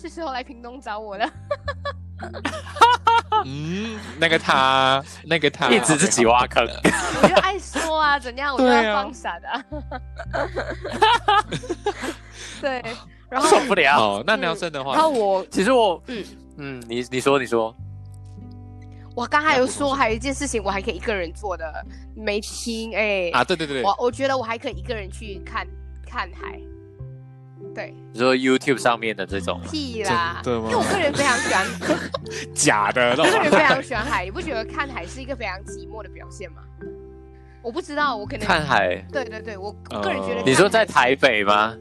[0.00, 1.28] 是时候来屏东找我了。
[3.44, 6.66] 嗯，那个他，那个他，一直自己挖坑。
[7.22, 9.64] 我就爱说啊，怎样，我就要放闪啊。
[12.60, 12.82] 对，
[13.28, 13.96] 然后受不了。
[13.96, 16.24] 好，那梁生的话，然后我 其实我，嗯
[16.58, 17.74] 嗯嗯，你你说你说，
[19.14, 21.64] 我刚才有说还有一件事情，我还可以一个人做的，
[22.14, 23.30] 没听哎。
[23.32, 25.66] 啊，对对对，我我觉得我还可以一个人去看
[26.06, 26.60] 看海，
[27.74, 31.66] 对，你说 YouTube 上面的这种，屁啦，对吗因为我个人非常喜欢，
[32.54, 36.62] 假的， 我个人非常喜欢海，你不觉得看海是一个非常寂寞的表现吗？
[37.62, 38.94] 我不知道，我可能看海。
[39.12, 41.74] 对对对，我我个人觉得呃你说在台北吗？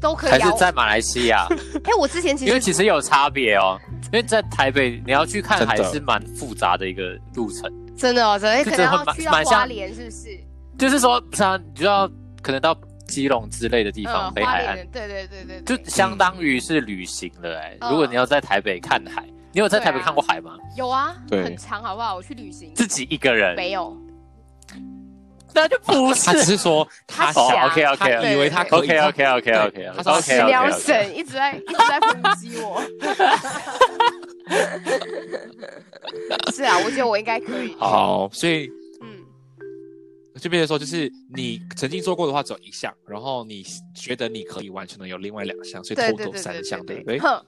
[0.00, 1.46] 都可以啊还是，在马来西亚？
[1.84, 3.78] 哎，我之前其因为其实有差别哦。
[4.12, 7.70] 因为在台北，你要去看海是蛮复杂的一个路程。
[7.96, 10.40] 真的哦，真的可能要去到花莲，是不是？
[10.78, 12.10] 就是说，不是啊，你就要
[12.42, 20.56] 可能到基隆之类的地方，嗯，北海岸对对对对，对就相当于是旅行了哎、嗯如果你要在台北看海，你有在台北看过海吗？
[20.76, 22.16] 有啊，对很长，好不好？
[22.16, 23.96] 我去旅行自己一个人，没有，
[25.54, 30.46] 那就不 他只是说 他他想 OK OK 他以为他可以 OK OK OK 对 OK 他说 OK 屎 OK
[30.50, 32.82] 尿 OK，神一直在一直在抨击我。
[36.52, 37.74] 是啊，我觉得我应该可以。
[37.78, 38.68] 好，所以
[39.02, 39.24] 嗯，
[40.40, 47.44] 就变成说，就是你曾经做过的话只有一项，然后你觉得你可以完成的有另外两项，所以对 total 对对对三项，对对不对哼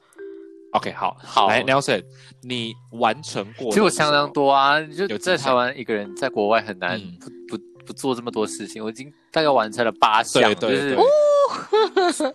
[0.73, 2.03] ，？OK，好，好来，Nelson，
[2.43, 12.35] 你完成过的其实我相当多啊，就在台湾一个人，在国外很难嗯不不不做这么多事情，我已经大概完成了八项，对对就是哦，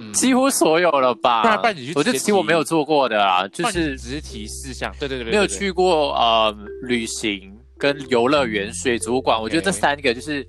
[0.00, 0.12] 嗯。
[0.12, 1.42] 几乎所有了吧？
[1.42, 10.46] 不然不然你去我就提提我没有做过的啊，就是只是提四项，对对对对，没有，去过呃旅行跟游乐园、水族馆，我觉得这三个就是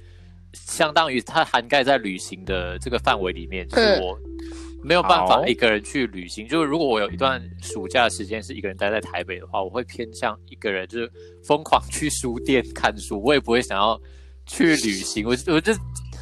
[0.53, 4.19] 相当于它涵盖在旅行的这个范围里面，就是嗯我
[4.83, 6.47] 没有办法一个人去旅行。
[6.47, 11.11] 就是如果我有一段暑假时间是一个人待在台北的话，我会偏向一个人，就是
[11.43, 13.99] 疯狂去书店看书，我也不会想要
[14.45, 15.25] 去旅行。
[15.27, 15.73] 我我就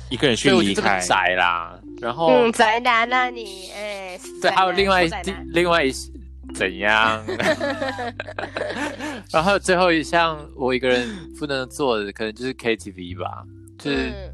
[0.10, 1.80] 一个人去所以我就这么离开，宅啦。
[2.02, 5.10] 然后、嗯，宅男啊你，哎，对，还有另外一
[5.54, 5.91] 另外一
[6.56, 7.24] 怎样？
[9.32, 11.08] 然后最后一项我一个人
[11.39, 13.43] 不能做的，可能就是 KTV 吧，
[13.78, 14.34] 就是嗯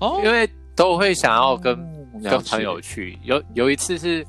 [0.00, 1.78] 哦因为都会想要跟、
[2.14, 3.18] 哦跟了解朋友去。
[3.22, 4.24] 有有一次是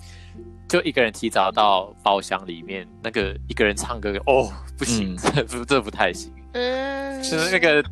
[0.67, 7.83] 就一个人提早到包厢里面，那个一个人唱歌，哦，不行，嗯这不这不太行，嗯，就是那个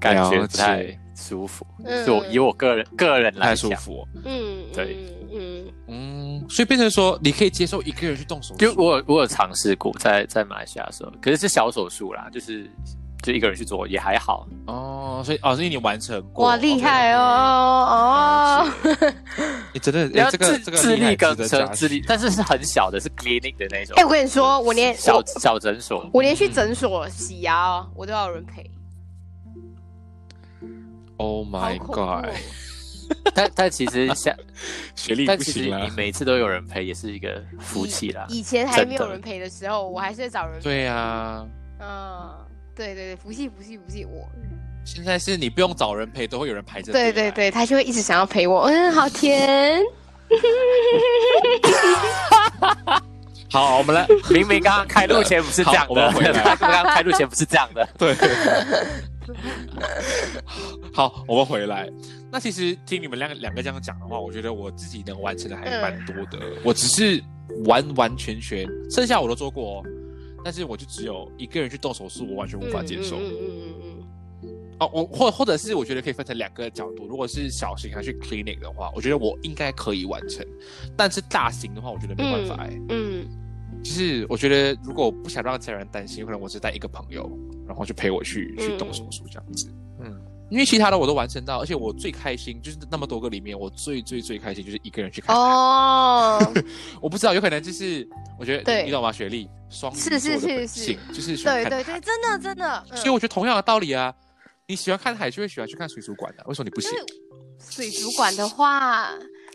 [0.00, 1.66] 感觉不太舒服。
[1.84, 4.08] 嗯就我以我个人个人来讲，太舒服哦。
[4.24, 4.96] 嗯，对
[5.30, 12.68] 嗯嗯嗯，所以变成说，你可以接受一个人去动手术，就我我有尝试过在在马来西亚的时候，可是是小手术啦，就是
[13.22, 14.46] 就一个人去做也还好。
[14.66, 18.70] 哦，所以哦，所以你完成过，哇，厉害哦哦，
[19.72, 26.08] 你真的，你要哎，这个自这个厉害自力更值得嘉生，自力，但是是很小的，是 clinic 的那种哎，我跟你说，我连小我小诊所。
[26.12, 28.70] 我连去诊所洗牙哦，我都要有人陪。
[31.16, 32.24] ，Oh my God，哦
[33.34, 34.34] 但但其实像，
[34.94, 35.90] 学历但其实不行你。
[35.96, 38.26] 每次都有人陪，也是一个福气啦。
[38.28, 40.62] 以前还没有人陪的时候，我还是会找人陪。
[40.62, 41.44] 对啊，
[41.80, 42.30] 嗯，
[42.78, 44.28] 对对对，福气福气福气我。
[44.84, 48.62] 现在是你不用找人陪，都会有人排着对对对，他就会一直想要陪我。
[48.70, 49.82] 嗯，好甜。
[53.50, 57.86] 好，我们来，明明刚刚开录前不是这样的我的，们回来 刚刚开录前不是这样的。
[57.98, 58.14] 对，
[60.92, 61.88] 好，我们回来。
[62.30, 66.38] 那其实听你们两个两个这样讲的话，我觉得我自己能完成的还蛮多的。
[66.62, 67.22] 我只是
[67.64, 69.82] 完完全全，剩下我都做过哦，
[70.44, 73.16] 但是我就只有一个人去动手术，我完全无法接受。
[73.16, 73.88] 嗯嗯嗯嗯
[74.80, 77.06] 哦，我或或者是我觉得可以分成两个角度。
[77.08, 80.46] 如果是小型还去 clinic 的话，我觉得我应该可以完成。
[80.96, 83.26] 但是大型的话，我觉得没办法哎、嗯，
[83.82, 87.28] 就是我觉得如果我不想让家人担心，可能我只带一个朋友，
[87.66, 89.68] 然后就陪我去去动手术这样子。
[89.68, 89.87] 嗯，
[90.50, 95.36] 因为其他的我都完成到，而且我最开心就是那么多个里面，我最最最开心就是一个人去看。
[95.36, 96.38] 哦，
[97.00, 98.08] 我不知道，有可能就是
[98.38, 99.12] 我觉得对你你懂吗？
[99.12, 104.14] 雪莉双是是是是就是喜欢对对对，真的真的，嗯所以我觉得同样的道理啊，
[104.66, 106.90] 你喜欢看海就会喜欢去看水族馆的、为什么你不行？
[107.70, 109.10] 水族馆的话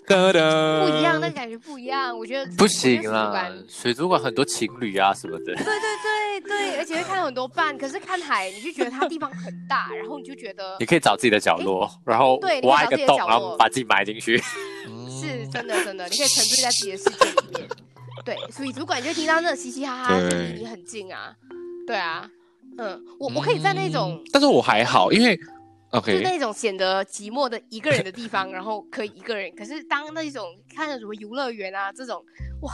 [0.05, 2.17] 不一样，那感觉不一样。
[2.17, 5.45] 我觉得不行啦，水族馆很多情侣啊什么的。
[5.45, 7.77] 对对对对，而且会看到很多伴。
[7.77, 14.41] 可是看海，你就觉得它地方很大，然后你就觉得你可以找自己的角落，然后挖一个洞，然后把自己埋进去。
[14.87, 17.69] 嗯是真的真的，你可以沉醉在自己的世界里面。
[18.25, 21.33] 对，水族馆你就会听到那种嘻嘻哈哈，就对离你很近啊。
[21.87, 22.29] 对啊，
[22.77, 25.39] 嗯，我我可以在那种嗯但是我还好，因为
[25.93, 29.53] 就 OK，那种显得寂寞的一个人的地方，然后可以一个人。
[29.55, 30.43] 可是当那种
[30.75, 32.23] 看到什么游乐园啊这种，
[32.61, 32.73] 哇，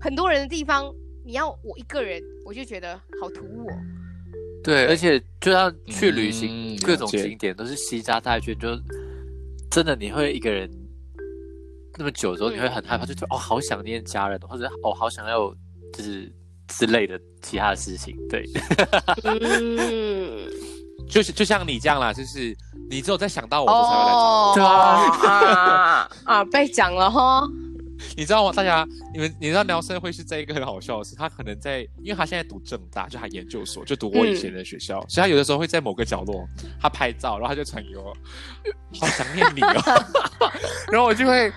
[0.00, 0.94] 很多人的地方，
[1.24, 3.74] 你要我一个人，我就觉得好突兀哦。
[4.62, 8.68] 对，而且就要去旅行，嗯各种景点都是西家带去，就
[9.70, 10.70] 真的你会一个人
[11.96, 15.50] 那么久之后，嗯你会很害怕，就觉得哦，好想念家人，或者哦，好想要
[15.94, 16.30] 就是
[16.68, 18.14] 之类的其他的事情。
[18.28, 18.44] 对，
[19.24, 20.46] 嗯，
[21.10, 22.56] 就是就像你这样啦，就是
[22.88, 24.70] 你只有在想到我的时候才会来找我，哦，对啊
[25.30, 27.42] 啊啊，被讲了哈。
[28.16, 28.52] 你知道吗？
[28.56, 36.46] 大家，你们你知道 nelson 会是在一个很好笑的事，他可能在，因为他现在读正大，就他研究所，就读我以前的学校，所以他有的时候会在某个角落，
[36.80, 38.16] 他拍照，然后他就传给我，
[38.98, 40.04] 好想念你哦，
[40.90, 41.52] 然后我就会。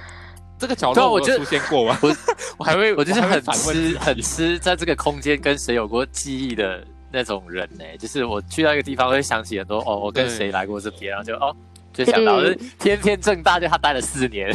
[0.60, 2.00] 这个角对啊我就落我出现过吗？
[2.02, 2.16] 我
[2.60, 6.82] 我还会，我就是很吃很吃在这个空间跟谁有过记忆的
[7.14, 11.56] 那种人呢、就是我去到一个地方会想起很多哦，我跟谁来过这边，然后就哦
[11.94, 14.52] 就想到，嗯就是偏偏正大就他待了四年，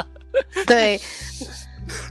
[0.66, 0.98] 对，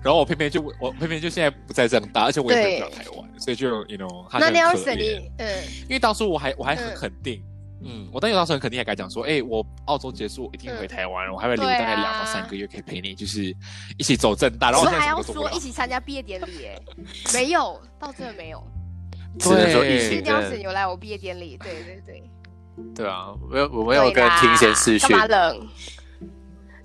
[0.04, 6.96] 然后我偏偏就我偏偏就现在不在正大，而且我也回不了台湾，所以就 you know，他就那你要是怜你，嗯，因为当初我还我还很嗯。
[6.96, 7.42] 肯定，
[7.82, 13.56] 嗯，我当时当时很肯定还敢讲说，哎、我澳洲结束我一定回台湾，我还会留大概两到三个月可以陪你，就是
[13.98, 15.60] 一起走正大，然后我还要说一。
[15.60, 16.80] 起参加毕业典礼，哎，
[17.34, 18.64] 没有，到这没有。
[19.38, 22.24] 只能说疫情真 Nelson 的有来我毕业典礼，对对对。
[22.96, 25.68] 对啊，我有我没有跟听贤视讯干，嘛冷？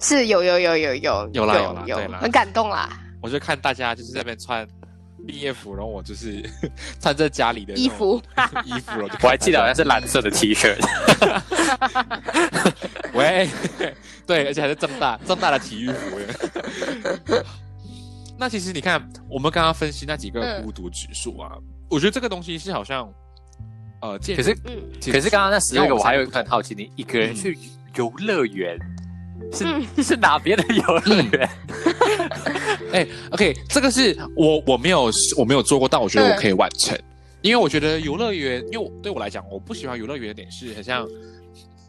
[0.01, 2.91] 是有有有有有有啦有有啦有啦很感动啦。
[3.23, 4.67] 我就看大家就是在那边穿
[5.27, 6.43] 毕业服，然后我就是
[7.01, 8.21] 穿着家里的衣服，
[8.67, 10.77] 衣服， 我还记得好像是是蓝色的 T 恤，
[13.15, 13.49] 喂，
[14.27, 16.19] 对，而且还是正大正大的体育服。
[18.37, 21.53] 那其实你看，我们刚刚分析那几个嗯孤独指数啊，
[21.89, 23.09] 我觉得这个东西是好像，
[24.01, 27.59] 呃，可是嗯，可是刚刚那十二个我还有一个很好奇，你一个人嗯去
[27.97, 28.79] 游乐园。
[29.53, 31.51] 是嗯 是哪边的游乐园？
[32.93, 36.99] 哎、o k 这个是我我没有我没有做过，但我觉得我可以完成，
[37.43, 41.07] 因为我觉得游乐园，因为我对我来讲，我不喜欢游乐园的点是很像。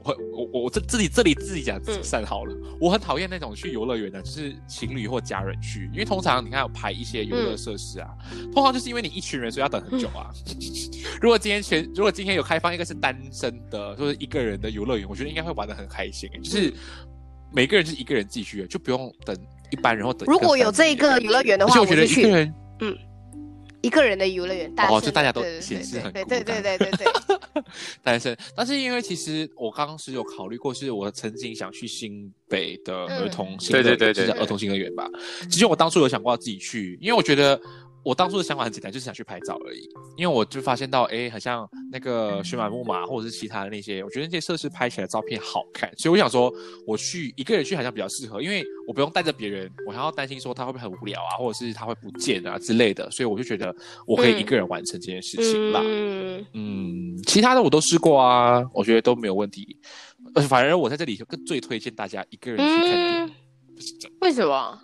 [0.06, 2.04] 我我我我这自己这里自己讲嗯。
[2.04, 8.10] 善好了，我很讨厌那种去游乐园的，就是情侣或家人去，因为通常你看有排一些游乐设施啊，
[8.54, 10.30] 通常就是因为你一群人，所以要等很久啊。
[11.20, 16.72] 如果今天全如果今天有开放一个是单身的，就是一个人的游乐园，我觉得应该会玩的很开心，就是
[17.52, 19.36] 每个人就是一个人自己去，就不用等
[19.72, 22.54] 一般人或等如果有这个游乐园的话，我觉得一个人
[23.86, 27.64] 一个人的游乐园，哦就大家都显示很对对对对对对，
[28.04, 35.08] 单身， 但是因为其实我刚时有考虑过，是我曾经想去新北的儿童对对对对就是儿童新乐园吧。
[35.50, 37.60] 其实我当初有想过要自己去，因为我觉得
[38.06, 39.90] 我当初的想法很简单，就是想去拍照而已。
[40.16, 46.54] 因为我就发现到，哎，好像那个雪满木马或者是其他的那些，我觉得那些设施拍起来照片好看，所以我想说，
[46.86, 53.76] 我去一个人去好像比较适合，因为我不用带着别人，我还要担心说他会不会很无聊啊，或者是他会不见啊之类的，所以我就觉得
[54.06, 55.82] 我可以嗯一个人完成这件事情啦。
[55.84, 59.76] 嗯，嗯，其他的我都试过啊，我觉得都没有问题。
[60.36, 63.26] 呃，反而我在这里更最推荐大家一个人去看电影。
[63.26, 63.32] 嗯
[64.22, 64.80] 为什么？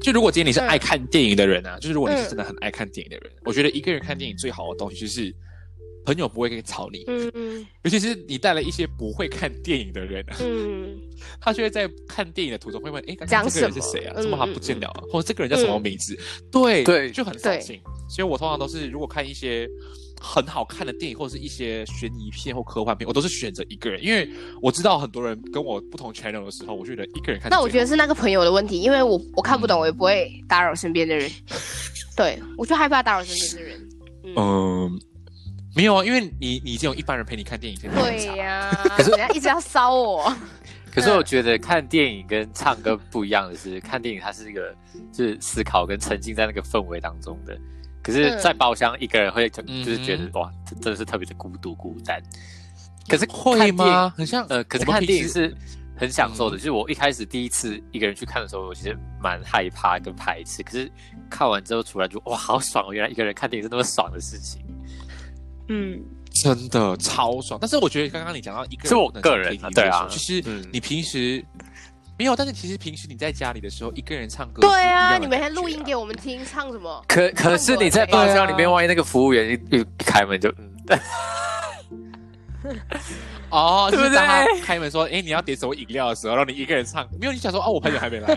[0.00, 5.34] 就如果今天你是嗯爱看电影的人啊，就是如果你是嗯真的很爱看电影的人，我觉得一个人看电影最好的东西就是
[6.04, 10.96] 朋友不会给吵你，嗯尤其是你带了一些不会看电影的人啊，嗯
[11.40, 14.14] 他就会在看电影的途中会问，哎，刚讲刚这个人是谁啊？
[14.16, 15.02] 嗯怎么他不见了啊？
[15.10, 16.16] 或者这个人叫什么名字？
[16.50, 17.80] 对对就很扫对兴。
[18.08, 19.68] 所以我通常都是如果看一些
[20.20, 24.28] 很好看的电影，或者是一些悬疑片或科幻片，我都是选择一个人，因为
[24.60, 27.50] 我知道很多人跟我不同 channel 的时候，我觉得一个人看。
[27.50, 31.30] 那我觉得是那个朋友的问题，因为我我看不懂，我也不会打扰身边的人。
[32.16, 33.88] 对我就害怕打扰身边的人。
[34.24, 35.00] 嗯，嗯。
[35.76, 40.34] 没有啊，因为你你已经有一般人陪你看电影，对呀，可是、人家一直要烧我。
[40.90, 44.74] 可是我觉得看电影跟唱歌不一样的是，看电影它是一个
[45.12, 47.56] 就是思考跟沉浸在那个氛围当中的。
[48.08, 52.18] 可是，在包厢一个人会就嗯就是觉得哇，这真的是特别的孤独孤单。
[53.06, 54.08] 可是会吗？
[54.16, 55.54] 很像呃，可是看电影是
[55.94, 56.56] 很享受的。
[56.56, 60.62] 就是我一开始第一次一个人去看的时候，我其实蛮害怕跟排斥。
[60.62, 60.90] 可是
[61.28, 62.94] 看完之后出来就哇，好爽哦！
[62.94, 64.62] 原来一个人看电影是那么爽的事情。
[65.68, 66.02] 嗯，
[66.42, 67.58] 真的超爽。
[67.60, 71.44] 但是我觉得刚刚你讲到一个人个人啊对啊的时候其实嗯你平时。
[72.18, 74.60] 没有，但是其实平时你在家里的时候，一个人唱歌。
[74.60, 77.04] 对啊，你每天录音给我们听，唱什么？
[77.06, 81.00] 可可是你在包厢里面，万一那个服务员一一开门就嗯，
[83.50, 88.34] 哦，就 对不是当他对开门说：“哎，你要点什么饮料的时候，让你一个人唱。”没有，你想说：“哦，我朋友还没来。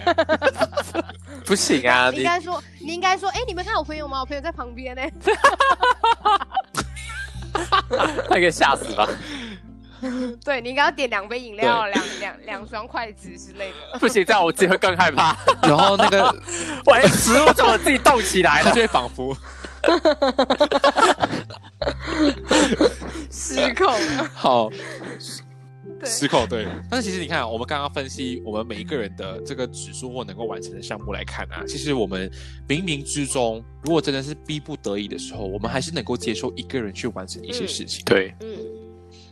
[1.46, 2.12] 不行啊！
[2.12, 4.20] 你 你应该说，你应该说，哎、你们看我朋友吗？
[4.20, 5.02] 我朋友在旁边呢。
[8.30, 9.08] 那个吓死吧！
[10.44, 14.00] 对你应该要点两杯饮料，两两两双筷子之类的。
[14.00, 15.38] 不行，这样我自己会更害怕。
[15.64, 16.24] ”然后那个
[16.86, 18.72] 万一食物怎么自己动起来了？
[18.72, 19.36] 就会仿佛
[23.30, 23.94] 失控。
[24.34, 24.70] 好
[26.00, 26.48] 对，失控。
[26.48, 32.30] 对，但是其实你看，我们刚刚分析我们每一个人的这个指数或能够完成的项目来看啊，其实我们
[32.68, 38.04] 冥冥之中，如果真的是逼不得已的时候，我们还是能够接受一个人去完成一些事情。
[38.06, 38.48] 对，嗯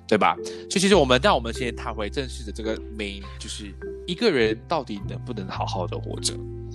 [0.10, 0.36] 对吧？
[0.70, 3.72] 所以其实我们但我们先谈回正式的这个 main，就是
[4.08, 6.34] 一个人到底能不能好好的活着？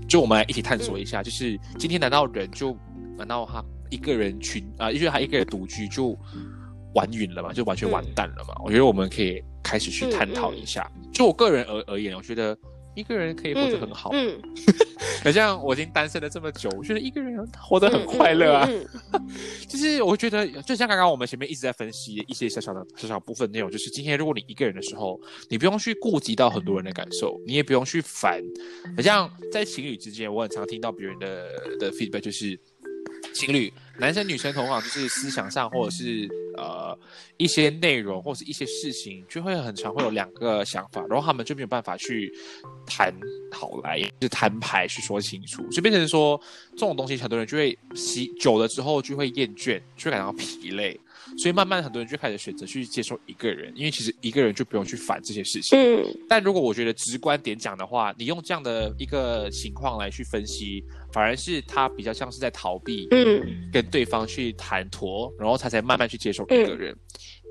[0.08, 2.78] 就我们来一起探索一下，就是今天难道人就
[3.18, 3.60] 难道他
[3.90, 6.16] 一个人群啊，因为他一个人独居就
[6.94, 8.54] 完晕了嘛，就完全完蛋了嘛？
[8.64, 10.88] 我觉得我们可以开始去探讨一下。
[11.12, 12.56] 就我个人而而言，我觉得
[12.94, 14.10] 一个人可以活得很好。
[14.12, 14.40] 嗯，
[15.24, 18.68] 好像我已经单身了这么久，我觉得一个人活得很快乐啊。
[18.70, 18.86] 嗯
[19.68, 28.42] 就是我觉得，就像刚刚我们前面一直在分析一些小小的小小部分内容，就是今天如果你一个人的时候，你不用去顾及到很多人的感受，你也不用去烦。
[28.96, 32.58] 好像在情侣之间，我很常听到别人的的 feedback，就是
[33.32, 36.98] 情侣男生女生同往就是思想上或者是呃
[37.36, 42.32] 一些内容或者是一些事情，就会很常会有两个想法，然后他们就没有办法去
[42.86, 43.12] 谈
[43.52, 46.40] 好来，就是摊牌去说清楚，就变成说
[46.72, 50.98] 这种东西，很多人就会习久了之后就会厌倦，就会感到疲累，
[51.36, 55.78] 所以慢慢很多人就开始选择去接受一个人，因为其实一个人就不用去烦这些事情。
[55.78, 56.04] 嗯。
[56.28, 63.70] 但如果我觉得直观点讲的话，你用这样的一个情况来去分析，反而是他比较像是在逃避，嗯。
[63.72, 66.96] 跟对方去谈妥，然后他才慢慢去接受一个人。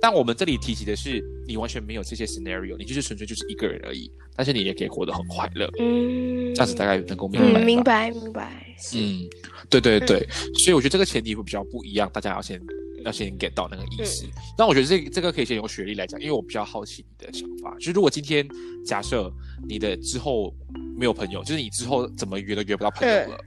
[0.01, 7.59] 但我们这里提及的是，你完全没有这些 scenario，你就是纯粹就是一个人而已，但是你也可以活得很快乐，嗯，这样子大概能够明白吧。
[7.59, 9.29] 嗯，明白明白，嗯，
[9.69, 12.59] 对对对，所以我觉得这个前提会比较不一样，大家要先
[13.03, 14.25] 要先 get 到那个意思。
[14.57, 17.73] 但我觉得这这个可以先用学历来讲，因为我比较好奇你的想法。
[17.75, 18.47] 就是如果今天
[18.85, 19.31] 假设
[19.67, 20.53] 你的之后
[20.97, 23.37] 没有朋友，就是你之后怎么约都约不到朋友了，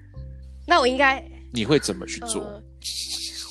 [0.67, 2.43] 那我应该你会怎么去做？
[2.43, 2.63] 呃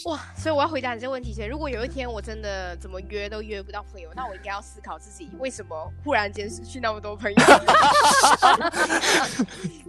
[0.05, 7.37] 哇，所以我要回答你这个问题先，如果有一天我真的怎么约都约不到朋友，那我应该要思考自己为什么忽然间失去那么多朋友，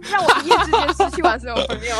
[0.01, 1.95] 让我一夜之间失去完所有朋友，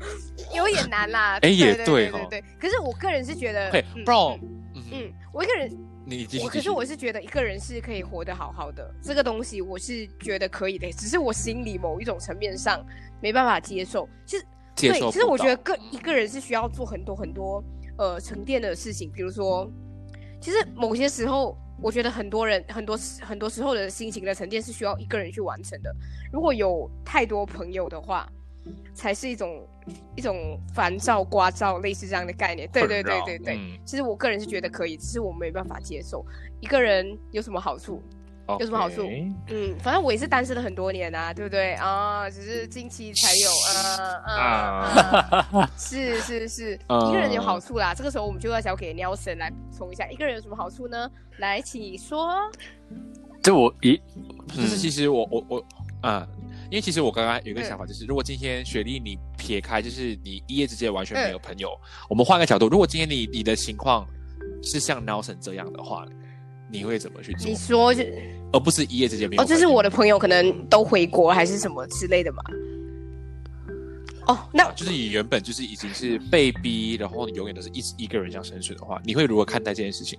[0.56, 1.38] 有点难啦。
[1.42, 2.42] 哎也对对哦对。
[2.58, 4.18] 可是我个人是觉得，嘿，嗯不然，
[4.74, 5.70] 嗯嗯，嗯，我一个人。
[6.42, 12.82] 我可是我是觉得一个人是可以活得好好的，这个东西我是觉得可以的，只是我心里某一种层面上
[13.20, 14.08] 没办法接受。
[14.24, 14.48] 其实对，
[14.78, 17.62] 接受其实我觉得个一个人是需要做很多很多
[17.98, 19.70] 呃沉淀的事情，比如说，
[20.40, 25.94] 其实某些时候，我觉得很多人很多时很多时候的心情的沉淀是需要一个人去完成的。
[26.32, 28.28] 如果有太多朋友的话，
[28.94, 29.66] 才是一种
[30.16, 32.68] 一种烦躁、聒噪，类似这样的概念。
[32.70, 33.56] 对对对对对。
[33.56, 36.24] 嗯其实我个人是觉得可以，只是我没办法接受。
[36.60, 38.02] 一个人有什么好处？
[38.60, 39.02] 有什么好处
[39.48, 42.28] 嗯，反正我也是单身了很多年啊，对不对啊？
[42.30, 45.70] 只是近期才有，啊啊啊！
[45.76, 47.94] 是 是是，嗯一个人有好处啦。
[47.94, 51.10] 这个时候我们就要交给 Nelson 来补充一下，一个人有什么好处呢？
[51.38, 52.34] 来，请说。
[53.42, 54.00] 就我一
[54.48, 55.64] 就是其实我我我
[56.00, 56.26] 啊、
[56.70, 61.70] 因为其实我刚刚有一个想法，就是、如果今天雪莉你撇开，就是你一夜之间完全没有朋友，
[62.08, 64.06] 我们换个角度，如果今天你你的情况
[64.62, 66.06] 是像 Nelson 这样的话，
[66.70, 67.56] 你会怎么去做你？
[67.56, 68.04] 说就
[68.52, 69.56] 而不是一夜之间没有哦，朋友。
[69.56, 72.42] 这是我的朋友可能都回国还是什么之类的嘛？
[74.26, 80.18] 哦，那啊就是你原本就是已经是被逼，然后你永远都是一一个人这样生存的话，你会如何看待这件事情？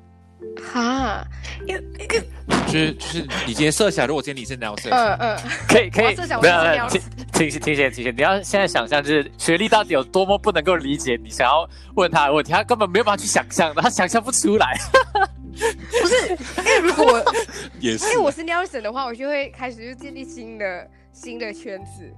[0.74, 1.24] 哈，
[1.68, 1.84] 因为
[2.66, 7.02] 就是就是你今天设想，如果今天你是 Nelson，、嗯嗯，可以可以设想，我没有是这样没有听
[7.34, 8.16] 停停停停停！
[8.18, 14.78] 你要现在想象，就是学历到底有多么不能够理解你想要问他的问题，他根本没有办法去想象的，他想象不出来。
[16.02, 17.24] 不是，因为如果我
[17.80, 22.14] 也是因为我是 Nelson 的话，我就会开始就建立新的新的圈子，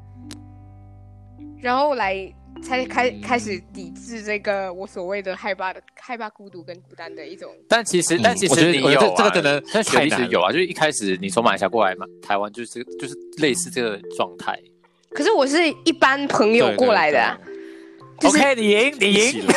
[1.61, 7.49] 然后来才开嗯开始抵制这个我所谓的害怕的害怕孤独跟孤单的一种。
[7.67, 14.59] 但其实，嗯但其实你有、这个真的但学历太难是有啊，就是一开始你从马来西亚过来嘛，台湾就是就是类似这个状态。
[15.11, 17.37] 可是我是一般朋友过来的、啊，
[18.19, 19.45] 就是 OK，你赢，你赢。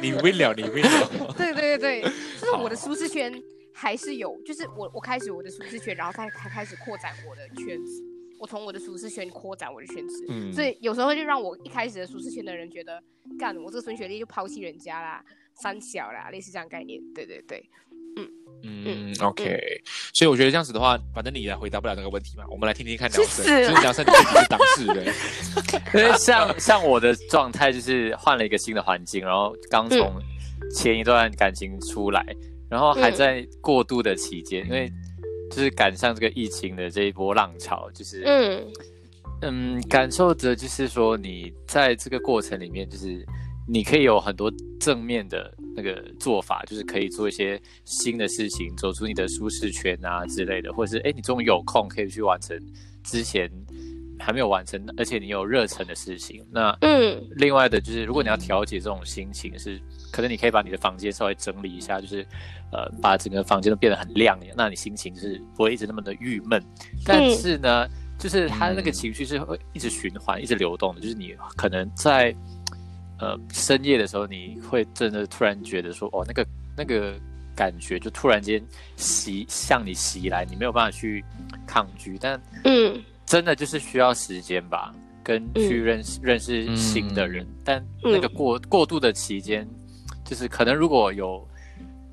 [0.00, 1.34] 你 win 了，你 win 了。
[1.36, 2.02] 对对对对，
[2.40, 3.32] 就是我的舒适圈
[3.72, 8.04] 还是有，就是我我开始我的舒适圈，然后再才开始扩展我的圈子。
[8.38, 13.02] 我从我的舒适圈扩展我的圈子，嗯所以有时候就让我一开始的舒适圈的人觉得，
[13.36, 15.24] 干我这个孙学历就抛弃人家啦，
[15.54, 17.02] 三小啦，类似这样概念。
[17.12, 17.68] 对对对，
[18.16, 18.30] 嗯
[18.62, 19.82] 嗯，OK，
[20.18, 25.14] 所以我觉得这样子的话，反正你也回答不了那个问题嘛，我们来听听看去聊生，死了就是聊生你自己是当事人，
[25.94, 30.20] 因为像像我的状态就是换了一个新的环境，然后刚从
[30.74, 32.26] 前一段感情出来，
[32.68, 34.90] 然后还在过渡的期间，因为
[35.52, 38.66] 就是赶上这个疫情的这一波浪潮，就是嗯。
[39.42, 43.24] 嗯，感受着就是说你在这个过程里面，就是
[43.68, 52.60] 你可以有很多正面的那个做法，就是可以做一些新的事情，走出你的舒适圈啊之类的，或者是哎，你终于有空可以去完成
[53.04, 53.48] 之前
[54.18, 56.44] 还没有完成，而且你有热忱的事情。
[56.50, 62.26] 那嗯另外的就是，如果你要调节这种心情，是可能你可以把你的房间稍微整理一下，就是
[62.72, 66.60] 呃，把整个房间都变得很亮，那你心情是不会一直那么的郁闷。
[67.04, 67.86] 但是呢，
[68.18, 72.34] 就是他那个情绪是会一直循环、一直流动的，就是你可能在
[73.18, 76.46] 呃深夜的时候，你会真的突然觉得说，哦，那个
[76.76, 77.14] 那个
[77.54, 78.62] 感觉就突然间
[78.96, 81.24] 袭向你袭来，你没有办法去
[81.66, 83.02] 抗拒，但嗯。
[83.26, 84.90] 真的就是需要时间吧，
[85.22, 87.46] 跟去认识、认识新的人。
[87.62, 89.68] 但那个过、过渡的期间，
[90.24, 91.46] 就是可能如果有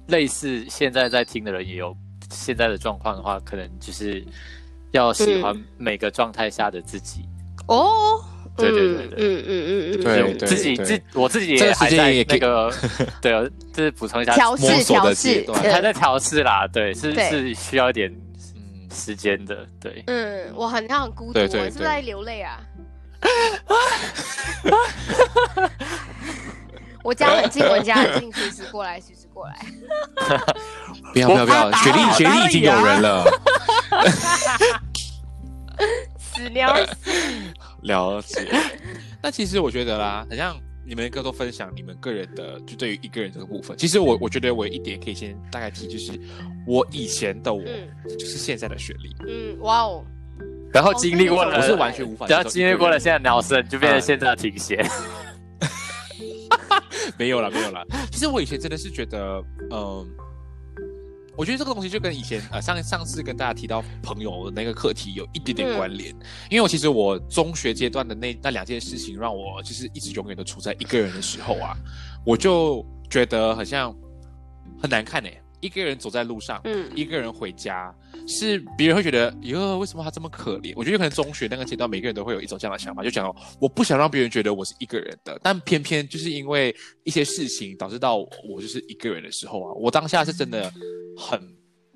[0.07, 1.95] 类似现在在听的人也有
[2.29, 4.25] 现在的状况的话，可能就是
[4.91, 7.21] 要喜欢每个状态下的自己。
[7.69, 8.21] 哦，
[8.57, 9.17] 对对对对。
[9.17, 10.03] 嗯嗯嗯嗯
[10.37, 12.71] 对自己自我自己也还在那个
[13.21, 13.31] 对，
[13.73, 15.61] 就是补充一下，调摸试调索的阶试，段。
[15.61, 20.03] 还在调试啦，对，是是需要一点嗯，时间的，对。
[20.07, 22.59] 嗯，我很像很孤独，对对对我是不是在流泪啊？
[27.03, 29.55] 我家很近，我家很近，随时过来，随时过来。
[31.13, 33.25] 不要不要不要，雪莉雪莉已经有人了，
[36.17, 36.75] 死鸟，
[37.85, 38.47] 了解。
[39.23, 40.55] 那其实我觉得啦，很像
[40.85, 43.77] 你们各都分享你们个人的，就对于一个人这个部分。
[43.77, 46.11] 其实我我觉得我一点可以先大概提，就是
[46.67, 50.05] 我以前的我，嗯就是现在的学历，嗯，哇哦，
[50.71, 52.43] 然后经历过了，我是完全无法接受一个人。
[52.43, 54.85] 然后经历过了现在鸟声，就变成现在的停歇。
[57.17, 57.81] 没有了，没有了。
[58.11, 60.05] 其实我以前真的是觉得，嗯、
[61.37, 66.09] 我觉得这个东西就跟以前呃上上次跟大家提到朋友的那个课题有一点点关联，
[66.49, 71.75] 因为我其实我中学阶段的那那两件事情，让我就是一直永远都处在一个人的时候啊，
[72.25, 73.95] 我就觉得好像
[74.81, 76.85] 很难看哎、一个人走在路上，嗯。
[76.95, 77.93] 一个人回家，
[78.27, 80.73] 是别人会觉得，哟，为什么他这么可怜？
[80.75, 90.71] 我觉得可能中学那个阶段，每个人都会有一种这样的想法，就讲我不想让别人觉得我是一个人的，但偏偏就是因为一些事情导致到我我就是一个人的时候啊，我当下是真的
[91.17, 91.39] 很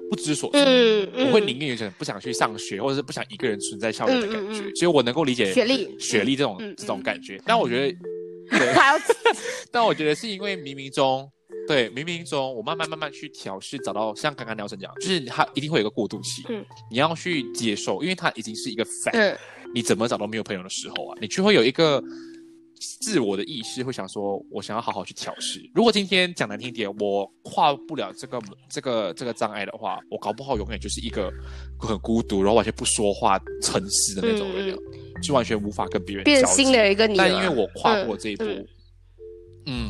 [0.09, 0.59] 不知所措。
[0.59, 5.95] 嗯嗯，我会宁愿有点不想去上学，或者是不想一个人存在校园的感觉，所以我能够理解学历。
[5.99, 7.39] 学历这种、这种感觉。
[7.45, 7.97] 但我觉得，
[8.49, 8.74] 对，
[9.72, 11.30] 但我觉得是因为冥冥中，
[11.70, 16.65] 对冥冥中，我慢慢慢慢去调试，找到像刚刚廖晨讲，就是他一定会有一个过渡期，嗯。
[16.89, 19.38] 你要去接受，因为他已经是一个 fact，、嗯
[19.72, 22.03] 你怎么找到没有朋友的时候啊，你就会有一个
[23.01, 25.61] 自我的意识，会想说，我想要好好去调试。
[25.76, 31.32] 如果今天讲难听点，我跨不了这个这个这个障碍的话，我搞不好永远就是一个
[31.78, 34.78] 很孤独，然后完全不说话、沉思的那种人了，
[35.22, 38.67] 就完全无法跟别人变新的一个你，但因为我跨过这一步，嗯嗯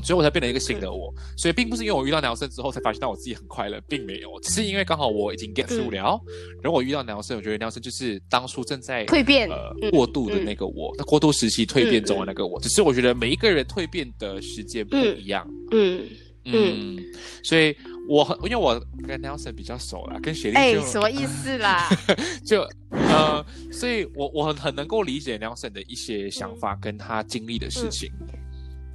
[0.04, 1.14] 所以我才变成一个新的我。
[1.38, 6.20] 所以并不是因为我遇到男生之后才发现到我自己很快乐，并没有，只是因为刚好我已经 get through 了。
[6.62, 12.60] 然后我遇到男生，我觉得男生就是当初正在蜕变呃嗯过渡的那个我，那过渡时期蜕变中的那个我。
[12.60, 15.48] 只是我觉得每一个人蜕变的时间不一样。
[15.72, 16.04] 嗯，
[16.46, 16.98] 嗯，
[17.44, 17.76] 所以
[18.08, 21.88] 我很因为我跟 Nelson 比较熟啦，跟雪莉哎，就、什么意思啦？
[22.46, 28.12] 就呃，所以我我很很能够理解 Nelson 的一些想法跟他经历的事情，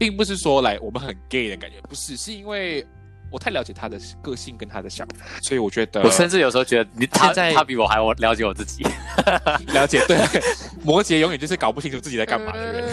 [0.04, 2.86] 并不是说来我们很 gay 的感觉，不是，是因为
[3.30, 8.84] 我太了解他的个性跟他的想法，所以我觉得我甚至有时候觉得你他现在他比我还我了解我自己。
[9.72, 10.04] 了解。
[10.06, 10.18] 对，
[10.84, 12.84] 摩羯永远就是搞不清楚自己在干嘛的人。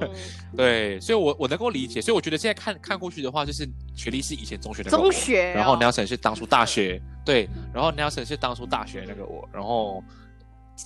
[0.00, 0.10] 嗯
[0.56, 10.02] 对，所以我我能够理解，所以我觉得现在看看过去的话，就是雪莉是以前中学的那个中学哦然后 Nelson 是当初大学，对，然后 Nelson 是当初大学那个我，然后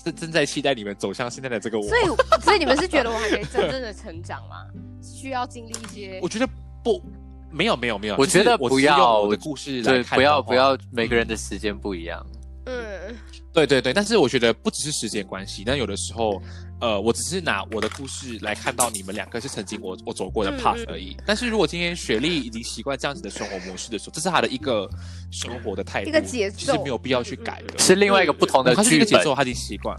[0.02, 1.86] 正正在期待你们走向现在的这个我。
[1.86, 2.02] 所以
[2.42, 4.66] 所以你们是觉得我还没真正的成长吗？
[5.02, 6.48] 需要经历一些我觉得
[6.82, 7.02] 不，
[7.50, 12.24] 没有没有没有，我觉得不要我的故事来对，不要不要，每个人的时间不一样。
[12.66, 12.74] 嗯
[13.54, 16.42] 对对对，但是我觉得不只是时间关系，但有的时候，
[16.80, 21.16] 呃，我只是拿我的故事来看到你们两个是曾经我我走过的嗯 path 嗯而已。
[21.24, 24.90] 但是如果今天雪莉已经习惯这样子的生活模式的时候，这是她的一个
[25.30, 27.78] 生活的态度，一个节其实没有必要去改的。
[27.78, 29.98] 是另外一个不同的它是一剧本，个节奏，他已经习惯。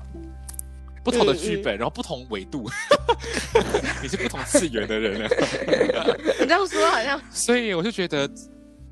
[1.02, 2.68] 不同的嗯剧本，然后不同维度，
[4.02, 5.30] 你是不同次元的人了，
[6.40, 8.28] 你这样说好像所以我就觉得，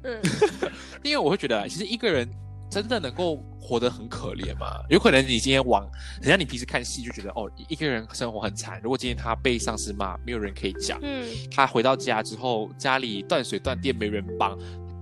[0.04, 0.22] 嗯
[1.04, 2.30] 因为我会觉得啊，其实一个人
[2.74, 4.66] 真的能够活得很可怜吗？
[4.90, 5.88] 有可能你今天往，
[6.20, 8.80] 很像你平时看戏就觉得哦，一个人生活很惨。
[8.82, 14.58] 如果今天他被上司骂，没有人可以讲，嗯他回到家之后，家里断水断电没人帮，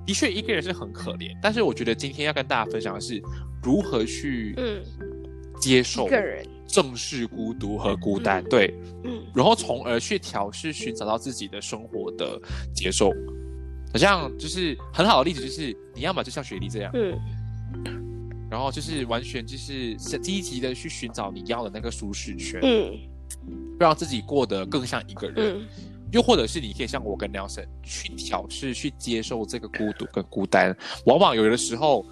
[0.05, 1.35] 的确一个人是很可怜。
[1.41, 3.21] 但是我觉得今天要跟大家分享的是，
[3.63, 4.83] 如何去嗯
[5.59, 8.73] 接受一个人正视孤独和孤单，嗯对，
[9.05, 12.39] 嗯然后从而去调试、寻找到自己的生活的
[12.75, 13.11] 节奏。
[13.93, 17.13] 好像就是很好的例子，就是你要么就像雪莉这样，嗯
[18.49, 22.97] 然后就是完全就是积极的去寻找你要的那个舒适圈，嗯
[23.79, 25.57] 让自己过得更像一个人。
[25.57, 25.67] 嗯
[26.11, 30.75] 又或者是你可以像我跟 Nelson 去调试、去接受这个孤独跟孤单。
[31.05, 32.05] 往往有的时候，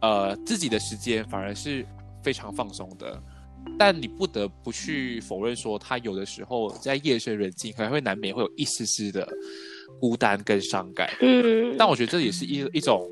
[0.00, 1.84] 呃，自己的时间反而是
[2.22, 3.22] 非常放松的。
[3.78, 9.28] 但你不得不去否认说，他有的时候在夜深人静，可能会难免会有一丝丝的
[10.00, 11.10] 孤单跟伤感。
[11.20, 13.06] 嗯，但我觉得这也是一一种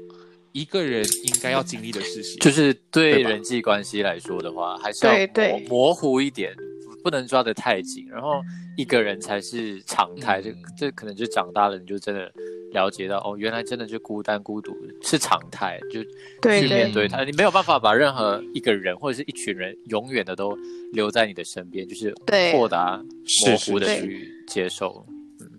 [0.52, 2.38] 一个人应该要经历的事情。
[2.38, 6.54] 就是对人际关系来说的话，还是要对对模模糊一点，
[7.02, 8.06] 不能抓得太紧。
[8.10, 8.40] 然后
[8.76, 12.30] 一个人才是常态，这嗯这可能就长大了，你就真的
[12.72, 17.24] 了解到哦，原来真的就孤单孤独是常态，就去面对对它。
[17.24, 20.56] 你没有办法把任何一个人或者是一群人永远的都
[20.92, 22.14] 留在你的身边，就是
[22.52, 23.02] 豁达
[23.46, 25.04] 模糊的去接受。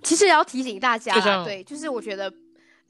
[0.03, 2.31] 其实也要提醒大家啦，对，就是我觉得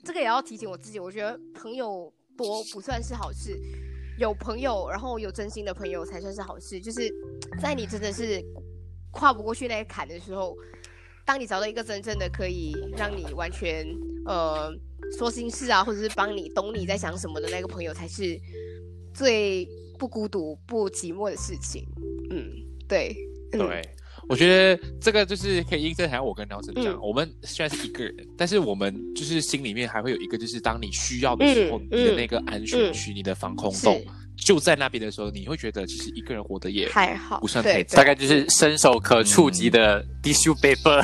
[0.03, 3.59] 这个也要提醒我自己，我觉得朋友多不算是好事，
[4.17, 6.79] 有朋友，然后有真心的朋友才算是好事。
[6.79, 7.13] 就是
[7.61, 8.43] 在你真的是
[9.11, 10.57] 跨不过去那个坎的时候，
[11.25, 13.85] 当你找到一个真正的可以让你完全
[14.25, 14.71] 呃
[15.17, 18.39] 说心事啊，或者是帮你懂你在想什么的那个朋友，才是
[19.13, 19.67] 最
[19.99, 21.85] 不孤独、不寂寞的事情。
[22.31, 22.49] 嗯，
[22.87, 23.15] 对，
[23.51, 23.81] 对，
[24.31, 26.99] 我觉得这个就是可以印证还我跟 Nelson 讲，嗯。
[27.01, 34.01] 我们虽然是一个人，但是我们就是心里面还会有一个，就是当你需要的时候，嗯你的嗯那个安全区、你的防空洞
[34.37, 38.03] 就在那边的时候，你会觉得其实一个人活得也还好，不算对太大。
[38.05, 41.03] 概就是伸手可触及的 tissue paper，、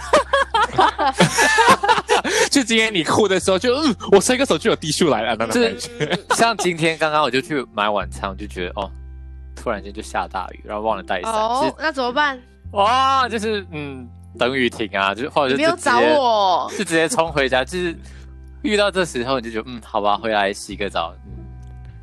[2.49, 6.19] 就今天你哭的时候就，嗯，我伸个手就有滴数来了，那种这感觉。
[6.35, 8.89] 像今天刚刚我就去买晚餐，我就觉得哦，
[9.53, 12.41] 突然间就下大雨，然后忘了带伞，哦，那怎么办？
[12.71, 14.07] 就哇，就是嗯，
[14.37, 17.95] 等雨停啊，就或者你没有找我，就直接冲回家，就是
[18.63, 21.45] 遇到这时候你就觉得嗯，好吧，回来洗个澡，嗯，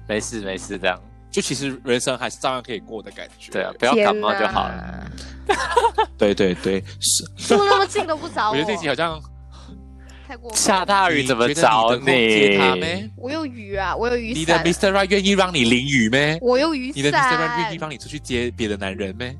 [0.08, 0.98] 没事没事这样，
[1.30, 3.52] 就其实人生还是照样可以过的感觉。
[3.52, 4.74] 对啊，不要感冒就好了。
[4.74, 5.10] 了。
[6.16, 7.24] 对对对，是。
[7.48, 9.20] 住那么近都不找我，我觉得这集好像
[10.26, 12.80] 太过分下大雨怎么找你你？
[12.80, 13.10] 咩？
[13.16, 14.96] 我有雨啊，我有雨伞你的伞，Mr.
[14.96, 16.38] Right 愿意让你淋雨咩？
[16.40, 17.16] 我有雨你的 Mr.
[17.36, 19.34] Right 愿意伞，让你出去接别的男人咩？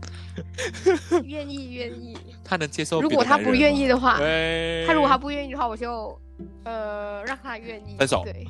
[1.24, 2.16] 愿意愿意。
[2.44, 3.54] 他能接受如果他不？
[3.54, 6.18] 愿意的话，对他如果他不愿意的话，我就
[6.64, 8.46] 呃让他愿意分手对，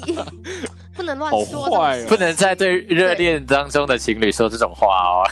[0.96, 5.22] 不能乱好说哦不能在对热恋当中的情侣说这种话哦。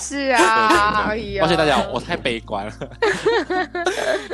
[0.00, 1.08] 是啊，
[1.40, 2.72] 抱歉大家，我太悲观了。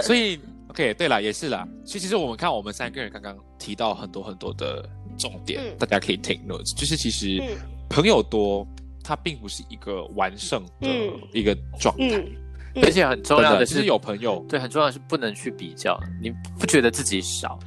[0.03, 0.39] 所以
[0.73, 1.69] ，OK，对了，也是啦。
[1.85, 5.77] 所以其实我们看我们三个人刚刚提到很多很多的重点，嗯。
[5.79, 6.75] 大家可以 take notes。
[6.75, 7.57] 就是其实嗯。
[7.91, 8.67] 朋友多，
[9.05, 11.13] 它并不是一个完胜的嗯。
[11.35, 12.17] 一个状态。
[12.17, 12.83] 嗯。
[12.83, 17.59] 而且很重要的是有朋友，对，很重要的是不能去比较，你不觉得自己少，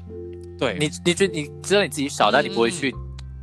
[0.57, 0.75] 对。
[0.79, 2.71] 你你觉得你知道你自己少，但你不会嗯。
[2.71, 2.95] 去、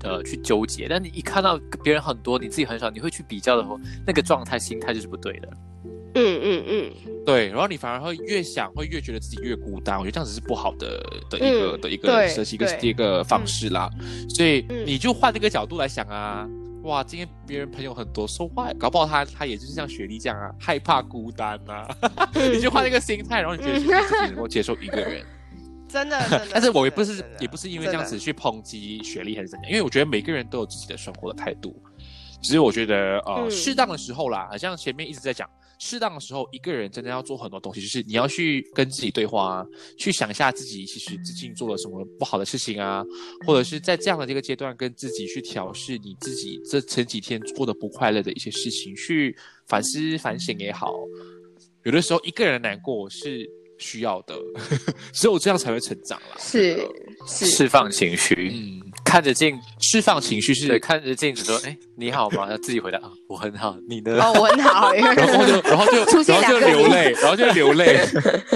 [0.02, 5.48] 呃去纠结，但你一看到别人很多，你自己很少，你会去比较的话，那个状态心态就是不对的。
[6.14, 6.92] 嗯嗯嗯，
[7.24, 9.98] 对，然后你反而会越想，会越觉得自己越孤单。
[9.98, 13.88] 我觉得这样子是不好的的一个、嗯的一个对设计一个一个方式啦。
[14.28, 16.46] 所以嗯你就换这个角度来想啊，
[16.82, 21.88] 哇，今天别人朋友很多，说话搞不好他他也就是像雪莉这样啊，害怕孤单啊。
[22.34, 25.24] 嗯 你就换一个心态，然后你觉得其实自己能够接受一个人。
[25.88, 26.46] 真的，真的。
[26.52, 31.74] 但是我也不是也不是因为这样子去抨击学历还是怎样，因为我觉得每个人都有自己的生活的态度。
[32.40, 35.48] 只是我觉得呃，嗯适当的时候啦，好像前面一直在讲，
[35.84, 39.66] 适当的时候，一个人真的要做很多东西，就是你要去跟自己对话啊，
[39.98, 43.02] 去想一下自己其实最近做了什么不好的事情啊，
[43.44, 50.94] 或者是在这样的这个阶段跟自己去调试你自己这前几天做的不快乐的一些事情，去反思反省也好。
[51.82, 53.44] 有的时候一个人难过是
[53.82, 54.34] 需要的，
[55.12, 56.36] 只有这样才会成长啦。
[56.38, 56.88] 是
[57.26, 64.18] 是释放情绪，嗯，看着镜，释放情绪是对，看着镜子说：“哎，你好吗？”他自己回答：“啊，我很好。”你呢？
[64.22, 65.98] 哦，我很好，然后就，然后就，
[66.32, 67.98] 然后就流泪，然后就流泪，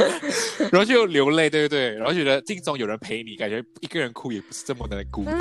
[0.71, 1.91] 然后就流泪，对不对？
[1.97, 5.41] 然后觉得镜中有人陪你，感觉一个人哭也不是这么的孤单，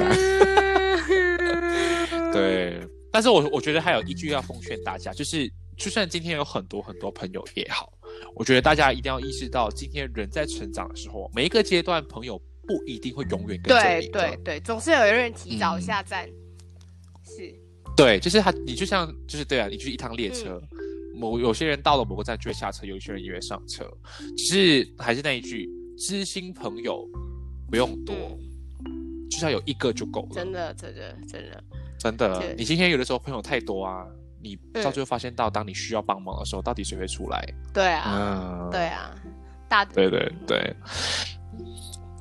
[2.33, 2.79] 对。
[3.11, 7.89] 但是我我觉得还有一句要奉劝大家，就是就算今天有很多很多朋友也好，
[8.35, 12.37] 我觉得大家一定要意识到，今天人在成长的时候，每一个阶段朋友
[12.67, 15.81] 不一定会永远跟着对你对对对，总是有一人提早嗯。
[15.81, 16.27] 下站，
[17.23, 17.53] 是。
[17.95, 20.61] 对，就是他，你就像就是对啊，你就是一趟列车，
[21.13, 23.89] 某有些人到了某个站就会下车，有些人也会上车。
[24.37, 27.07] 只是还是那一句，知心朋友
[27.69, 28.13] 不用多，
[29.31, 30.29] 就是要有一个就够了。
[30.33, 31.63] 真的真的真的，
[31.97, 34.05] 真的，你今天有的时候朋友太多啊，
[34.45, 37.43] 你嗯到最后发现到，当你需要帮忙的时候，到底谁会出来？
[37.73, 39.11] 对啊嗯，对啊，
[39.67, 40.75] 大对对对。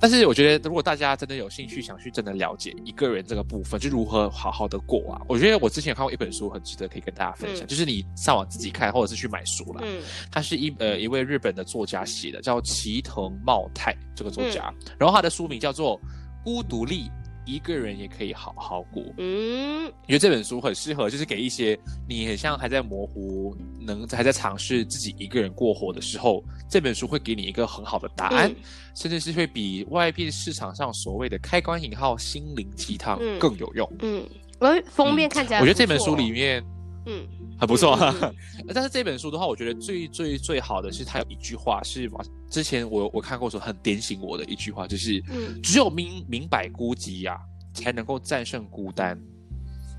[0.01, 9.81] 但是我觉得，如果大家真的有兴趣，想去真的了解一个人这个部分，就如何好好的过啊，我觉得我之前有看过一本书，很值得可以跟大家分享，嗯就是你上网自己看，或者是去买书啦。
[9.83, 15.99] 嗯他是一呃一位日本的作家写的，叫齐藤茂太这个作家，然后他的书名叫做
[16.45, 17.09] 《孤独力》，
[17.45, 19.03] 一个人也可以好好过。
[19.19, 19.85] 嗯。
[19.87, 21.79] 我觉得这本书很适合，就是给一些
[22.09, 28.57] 你很像还在模糊，能还在尝试自己一个人过活的时候，这本书会给你一个很好的答案，嗯。
[28.95, 33.39] 甚至是会比外边市场上所谓的开关引号心灵鸡汤嗯。
[33.39, 33.91] 更有用。
[34.01, 34.25] 嗯，
[34.61, 36.65] 我封面看起来，我觉得这本书里，面
[37.07, 37.27] 嗯。
[37.59, 38.35] 很不错，嗯嗯
[38.75, 42.11] 但是这本书的话，我觉得最最最好的是它有一句话是
[42.51, 45.61] 之前我我看过说很点醒我的一句话，就是嗯。
[45.63, 47.39] 只有明明白孤寂呀、
[47.73, 49.19] 才能够战胜孤单。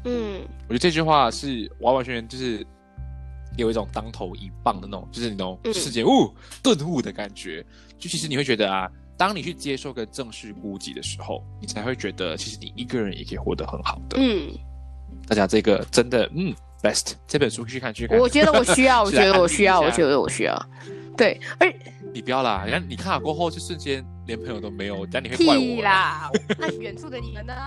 [0.03, 0.41] 嗯。
[0.67, 2.65] 我觉得这句话是完完全全就是
[3.57, 5.73] 给我一种当头一棒的那种，就是那种嗯。
[5.73, 7.65] 世界悟顿悟的感觉。
[7.97, 14.17] 就其实你会觉得啊，当你去接受跟正视孤寂的时候，你才会觉得其实你一个人也可以活得很好的。
[14.19, 14.51] 嗯，
[15.25, 16.53] 大家这个真的嗯
[16.85, 18.17] best 这本书去看去看。
[18.19, 20.65] 我觉得我需要， 我是觉得我需要，我觉得我需要，
[21.17, 21.71] 对，而
[22.13, 25.83] 你不要啦，你看你看了过后就瞬间连朋友都没有，但你会怪屁我。
[25.83, 27.53] 啦，那远处的你们呢？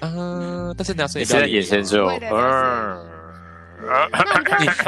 [0.00, 2.00] 啊嗯，但是梁生你现在也不要理眼神
[2.32, 3.08] 嗯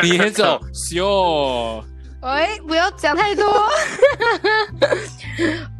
[0.03, 1.85] 你你先走，秀。
[2.23, 3.45] 喂，不要讲太多。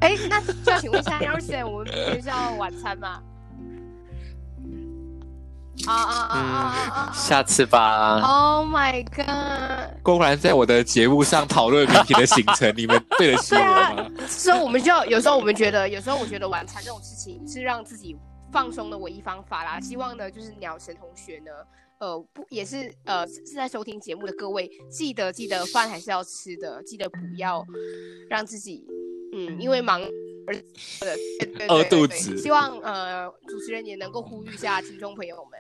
[0.01, 3.21] 哎，那就要请问一下 Nelson，我们明天是要晚餐吗？
[5.93, 6.39] 啊啊
[6.95, 8.21] 啊下次吧。
[8.21, 10.01] ！Oh my god！
[10.03, 14.11] 公然在我的节目上讨论明天的行程，你们对得起我 对啊吗？
[14.29, 18.17] 所以我们就要有时候我们觉得，有时候我觉得晚餐这种事情是让自己
[18.53, 19.81] 放松的唯一方法啦。
[19.81, 21.51] 希望呢，就是鸟神同学呢，
[21.99, 27.65] 呃，不也是呃是是在收听节目的各位，记得记得饭还是要吃的，记得不要
[28.29, 28.85] 让自己
[29.33, 30.01] 嗯因为忙
[30.47, 35.59] 而呃 对对对饿肚子希望呃主持人也能够呼吁一下听众朋友们。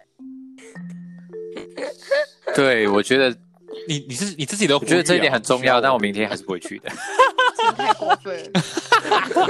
[2.55, 3.31] 对，我觉得
[3.89, 6.91] 你你是你自己的，我觉得这一点很重要，但我明天还是不会去的。
[7.57, 8.53] 真的太过分，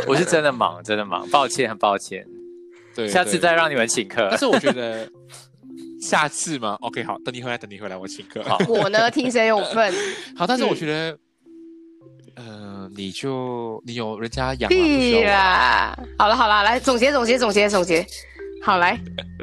[0.06, 2.24] 我是真的忙，真的忙，抱歉，很抱歉，
[2.94, 4.38] 对，下次再让你们请客但。
[4.38, 5.08] 是我觉得
[6.00, 8.42] 下次嘛，OK，好，等你回来，等你回来，我请客。
[8.44, 9.92] 好我呢听谁有份？
[10.36, 11.18] 好，但是我嗯觉得，
[12.36, 14.70] 呃，你就你有人家养
[15.24, 15.96] 啦！
[16.18, 18.04] 好了好了，来总结总结总结总结。
[18.62, 18.98] 好来，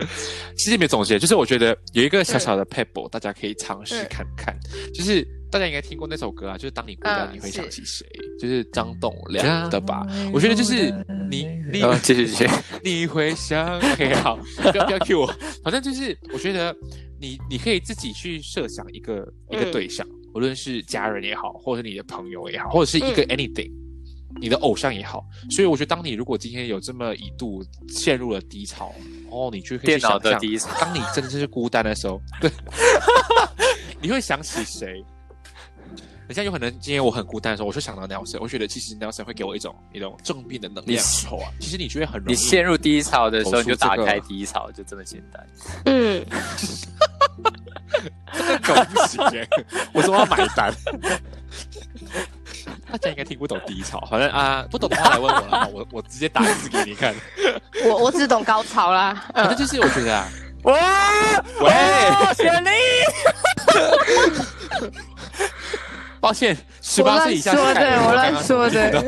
[0.58, 4.58] 其实没总结，就是我觉得有一个小小的 pebble，、大家可以尝试嗯看看。
[4.94, 8.04] 就是大家应该听过那首歌啊，就是当你孤单，嗯你会想起谁？
[8.40, 10.08] 就是张栋梁的吧？
[10.34, 10.92] 我觉得就是
[11.30, 12.50] 你你呃，继续继续。
[12.84, 14.40] 你会想，OK，好，
[14.72, 15.28] 不要不要 cue 我，
[15.64, 16.76] 反正就是我觉得
[17.20, 20.04] 你你可以自己去设想一个一个嗯对象，
[20.34, 23.72] 无论是家人也好，或者是你的朋友也好，或者是一个嗯 anything，、
[24.40, 25.26] 你的偶像也好。
[25.50, 28.94] 所以我觉得，当你如果今天有这么一度陷入了低潮，
[29.30, 32.50] 哦，你就可以电脑去想象，的低潮，当你真的是孤单的时候，对，
[34.02, 35.04] 你会想起谁？
[36.28, 45.46] 人家有可能今天我很孤单的时候，我就想到 Nelson，我觉得其实 Nelson 会给我一种一种正面的能量的时候啊，其实你觉得很容易你陷入低潮的时候，你就打开低潮，就这么简单。
[45.88, 46.26] 嗯，
[48.34, 49.48] 这个梗不行耶，
[49.94, 50.74] 我说我要买单。
[52.92, 57.14] 大家应该听不懂低潮，反正啊，不懂的话来问我了，我我直接打字给你看。
[57.86, 59.26] 我我只懂高潮啦。
[59.34, 60.28] 反正嗯，就是我觉得啊，
[60.64, 60.74] 哇，
[61.62, 61.72] 喂，
[62.36, 62.70] 雪莉，
[66.20, 68.92] 抱歉，十八岁以下我乱说的，我乱说的。
[68.92, 69.02] 的。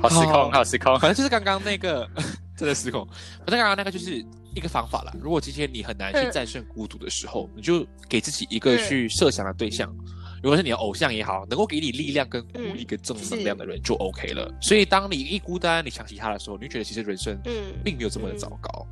[0.00, 0.98] 好失控，好失控。
[0.98, 2.08] 反正就是刚刚那个
[2.56, 3.06] 真的失控，
[3.38, 4.24] 反正刚刚那个就是
[4.54, 5.12] 一个方法啦。
[5.20, 9.94] 如果今天你很难去嗯战胜孤独的时候，你就给自己一个去设想的对象。
[10.42, 14.52] 如果是你的偶像也好，能够给你力量、跟鼓励、嗯跟正能量的人就 OK 了。
[14.60, 18.86] 所以当你一孤单，你想起他的时候，你就觉得其实人生嗯，并没有这么的糟糕。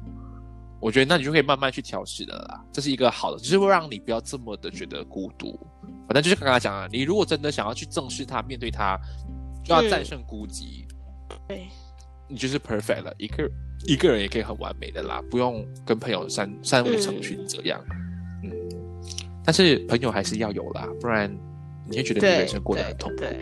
[0.80, 5.56] 我觉得那你就可以慢慢去调试的啦，这是一个好的，就是会让你不要这么的觉得孤独。
[6.08, 8.98] 反正就是刚刚讲啊，你如果真的想要去正视他、面对他，
[9.62, 10.86] 就要战胜孤寂。
[11.46, 11.68] 对，
[12.28, 13.50] 你就是 perfect 了，一个
[13.86, 17.80] 一个人也可以很完美的啦，不用跟朋友三三五成群这样。
[18.42, 18.50] 嗯，
[19.44, 21.30] 但是朋友还是要有啦，不然
[21.88, 23.18] 你会觉得你人生过得很痛苦。
[23.18, 23.38] 对，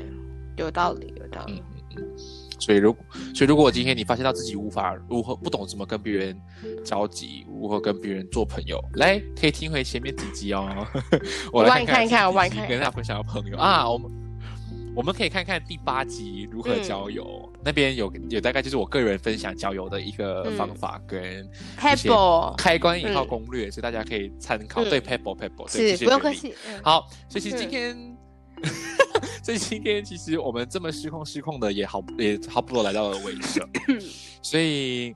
[0.56, 1.62] 有道理，有道嗯理。
[1.96, 2.18] 嗯嗯。
[2.58, 2.94] 所以如
[3.34, 6.38] 所以如果今天你发现到自己无法如何不懂怎么跟别人
[6.84, 10.86] 交集，如何跟别人做朋友，来可以听回前面几集哦。
[11.54, 14.10] 我来看一看我帮你看看跟大家分享朋友啊，我们
[14.94, 24.82] 我们可以看看第八集如何交友，嗯那边有有大概就是我个人分享交友的一个嗯方法跟一些 Pebble 开关引号嗯攻略，所以大家可以参考。
[24.82, 26.54] 嗯对，Pebble Pebble，对是谢谢雪莉不用客气。
[26.66, 28.16] 嗯好，所以其实今嗯天，
[29.44, 33.66] 所以今天其实我们这么失控失控的也好也差不多来到了尾声，
[34.42, 35.14] 所以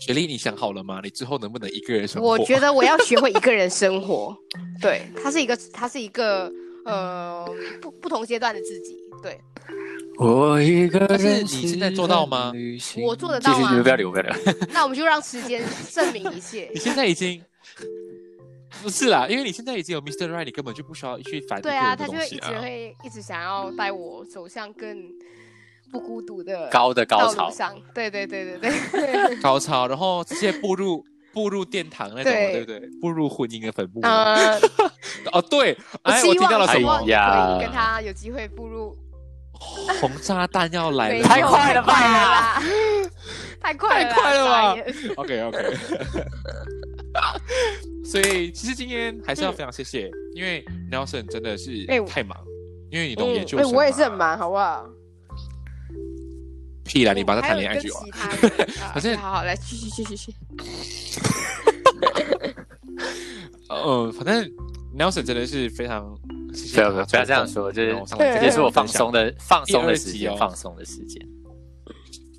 [0.00, 1.00] 雪莉，你想好了吗？
[1.02, 2.28] 你之后能不能一个人生活？
[2.28, 4.34] 我觉得我要学会一个人生活，
[4.80, 6.50] 对，它是一个，它是一个
[6.90, 7.46] 呃
[7.80, 9.40] 不不同阶段的自己，对
[10.18, 12.52] 我一个但是人你现在做到吗
[13.02, 14.54] 我做得到啊继续，你们不要理我，不要理我。
[14.72, 16.78] 那我们就让时间证明一切你。
[16.80, 17.42] 现在已经
[18.82, 20.28] 不是啦，因为你现在已经有 Mr.
[20.30, 25.10] Right，你根本就不需要去烦一个对啊，他就会一直会一直想要带我走向更
[25.90, 27.76] 不孤独的高的高道潮，上。
[27.94, 32.52] 对对对对对， 高潮，然后直接步入步入殿堂那种，对。
[32.52, 32.80] 对不对？
[33.00, 34.00] 步入婚姻的坟墓。
[34.02, 34.58] 呃，
[35.32, 36.92] 哦，对，哎，我听到了什么？
[37.02, 37.04] 哎？
[37.06, 37.58] 呀。
[37.60, 38.96] 跟他有机会步入。
[40.00, 42.62] 红炸弹要来了，太快了吧。
[43.60, 44.10] 太快了！
[44.10, 44.74] 太快了吧。
[45.16, 45.76] OK OK，
[48.02, 51.70] 所以其实今天还是要非常谢谢，因为 Nelson 真的是
[52.06, 52.34] 太忙，
[52.90, 54.88] 因为你懂研究我也是很忙，好不好？
[56.90, 58.02] 屁啦，你帮他谈恋爱还有就有啊。
[58.02, 60.34] 跟其他人啊反正好好来，继续继续继续。
[63.68, 64.50] 呃，反正
[64.98, 66.02] Nelson 真的是非常
[66.74, 67.96] 不要不要这样说，就是
[68.40, 71.24] 这是我放松的放松的时间，放松的时间。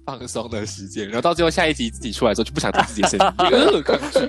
[0.03, 4.19] 放松的时间，然后到最后下一集自己出来的时候就不想听自己的声音， 呃，抗拒。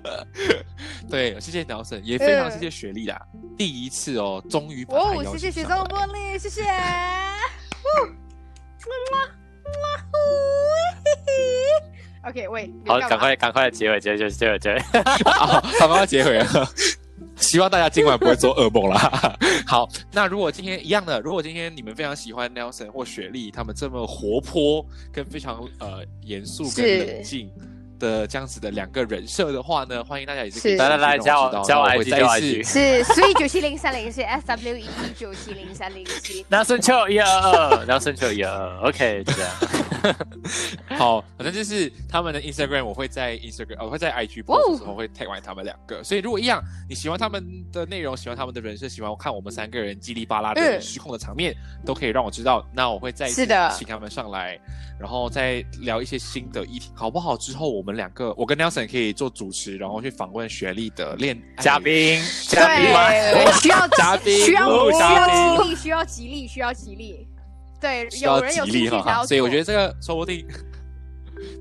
[1.10, 3.20] 对，谢谢 Nelson，也非常谢谢雪莉啦，
[3.58, 6.62] 第一次哦，终于把他哦，邀谢谢雪中玻璃，谢谢。
[12.28, 14.80] OK，喂，你好，赶快赶快结尾，结尾结尾结尾结尾。
[15.24, 16.68] 好，刚刚要结尾了。
[17.36, 19.38] 希望大家今晚不会做噩梦啦。
[19.66, 27.48] 好，那如果今天一样的，如果今天你们非常喜欢 Nelson 或雪莉他们这么活泼跟非常呃严肃跟冷静
[27.98, 36.44] 的这样子的两个人设的话呢，欢迎大家也是来来来加我加我 IG 再加我一次 IG 是 three 九七零三零是 S W 一一九七零三零七。
[36.48, 39.50] 梁生秋一二二，梁生秋一二二，OK，这样。
[40.98, 46.02] 好，反正就是他们的 Instagram，我会在 Instagram，我会在 IG 哦 post 的时候会 tag 完他们两个。
[46.04, 52.64] 所以如果一样，你喜欢他们的内容，喜欢他们的人设，喜欢我看我们三个人叽里巴拉的嗯失控的场面，都可以让我知道。
[52.72, 54.58] 那我会再一次是的请他们上来，
[55.00, 57.36] 然后再聊一些新的议题，好不好？
[57.36, 63.08] 之后我们两个，我跟 Nelson 可以做主持，然后去访问雪莉的恋嘉宾，嘉宾吗？
[63.08, 67.28] 对，需要嘉宾需要需哦嘉要宾吉利，需要吉利，需要吉利。
[67.80, 70.44] 对，需要有人有吉利哈，所以我觉得这个说不定。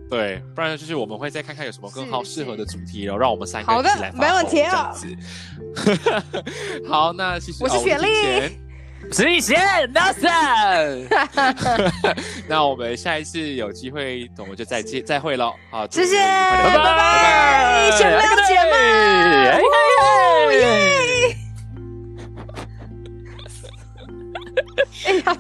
[0.10, 4.64] 对，不然就是我们会再看看有什么更好适合的主题，然后让我们三个好的一起来发没问题。
[6.88, 8.58] 好，那其实哦我是雪莉
[9.12, 9.58] 之前石以贤
[9.93, 11.08] ，Nelson，
[12.49, 15.53] 那我们下一次有机会，我们就再见再会喽。
[15.70, 18.74] 好，谢谢，拜拜拜，小哎喵姐哎们，
[20.53, 20.66] 耶！
[25.06, 25.38] 哎呀。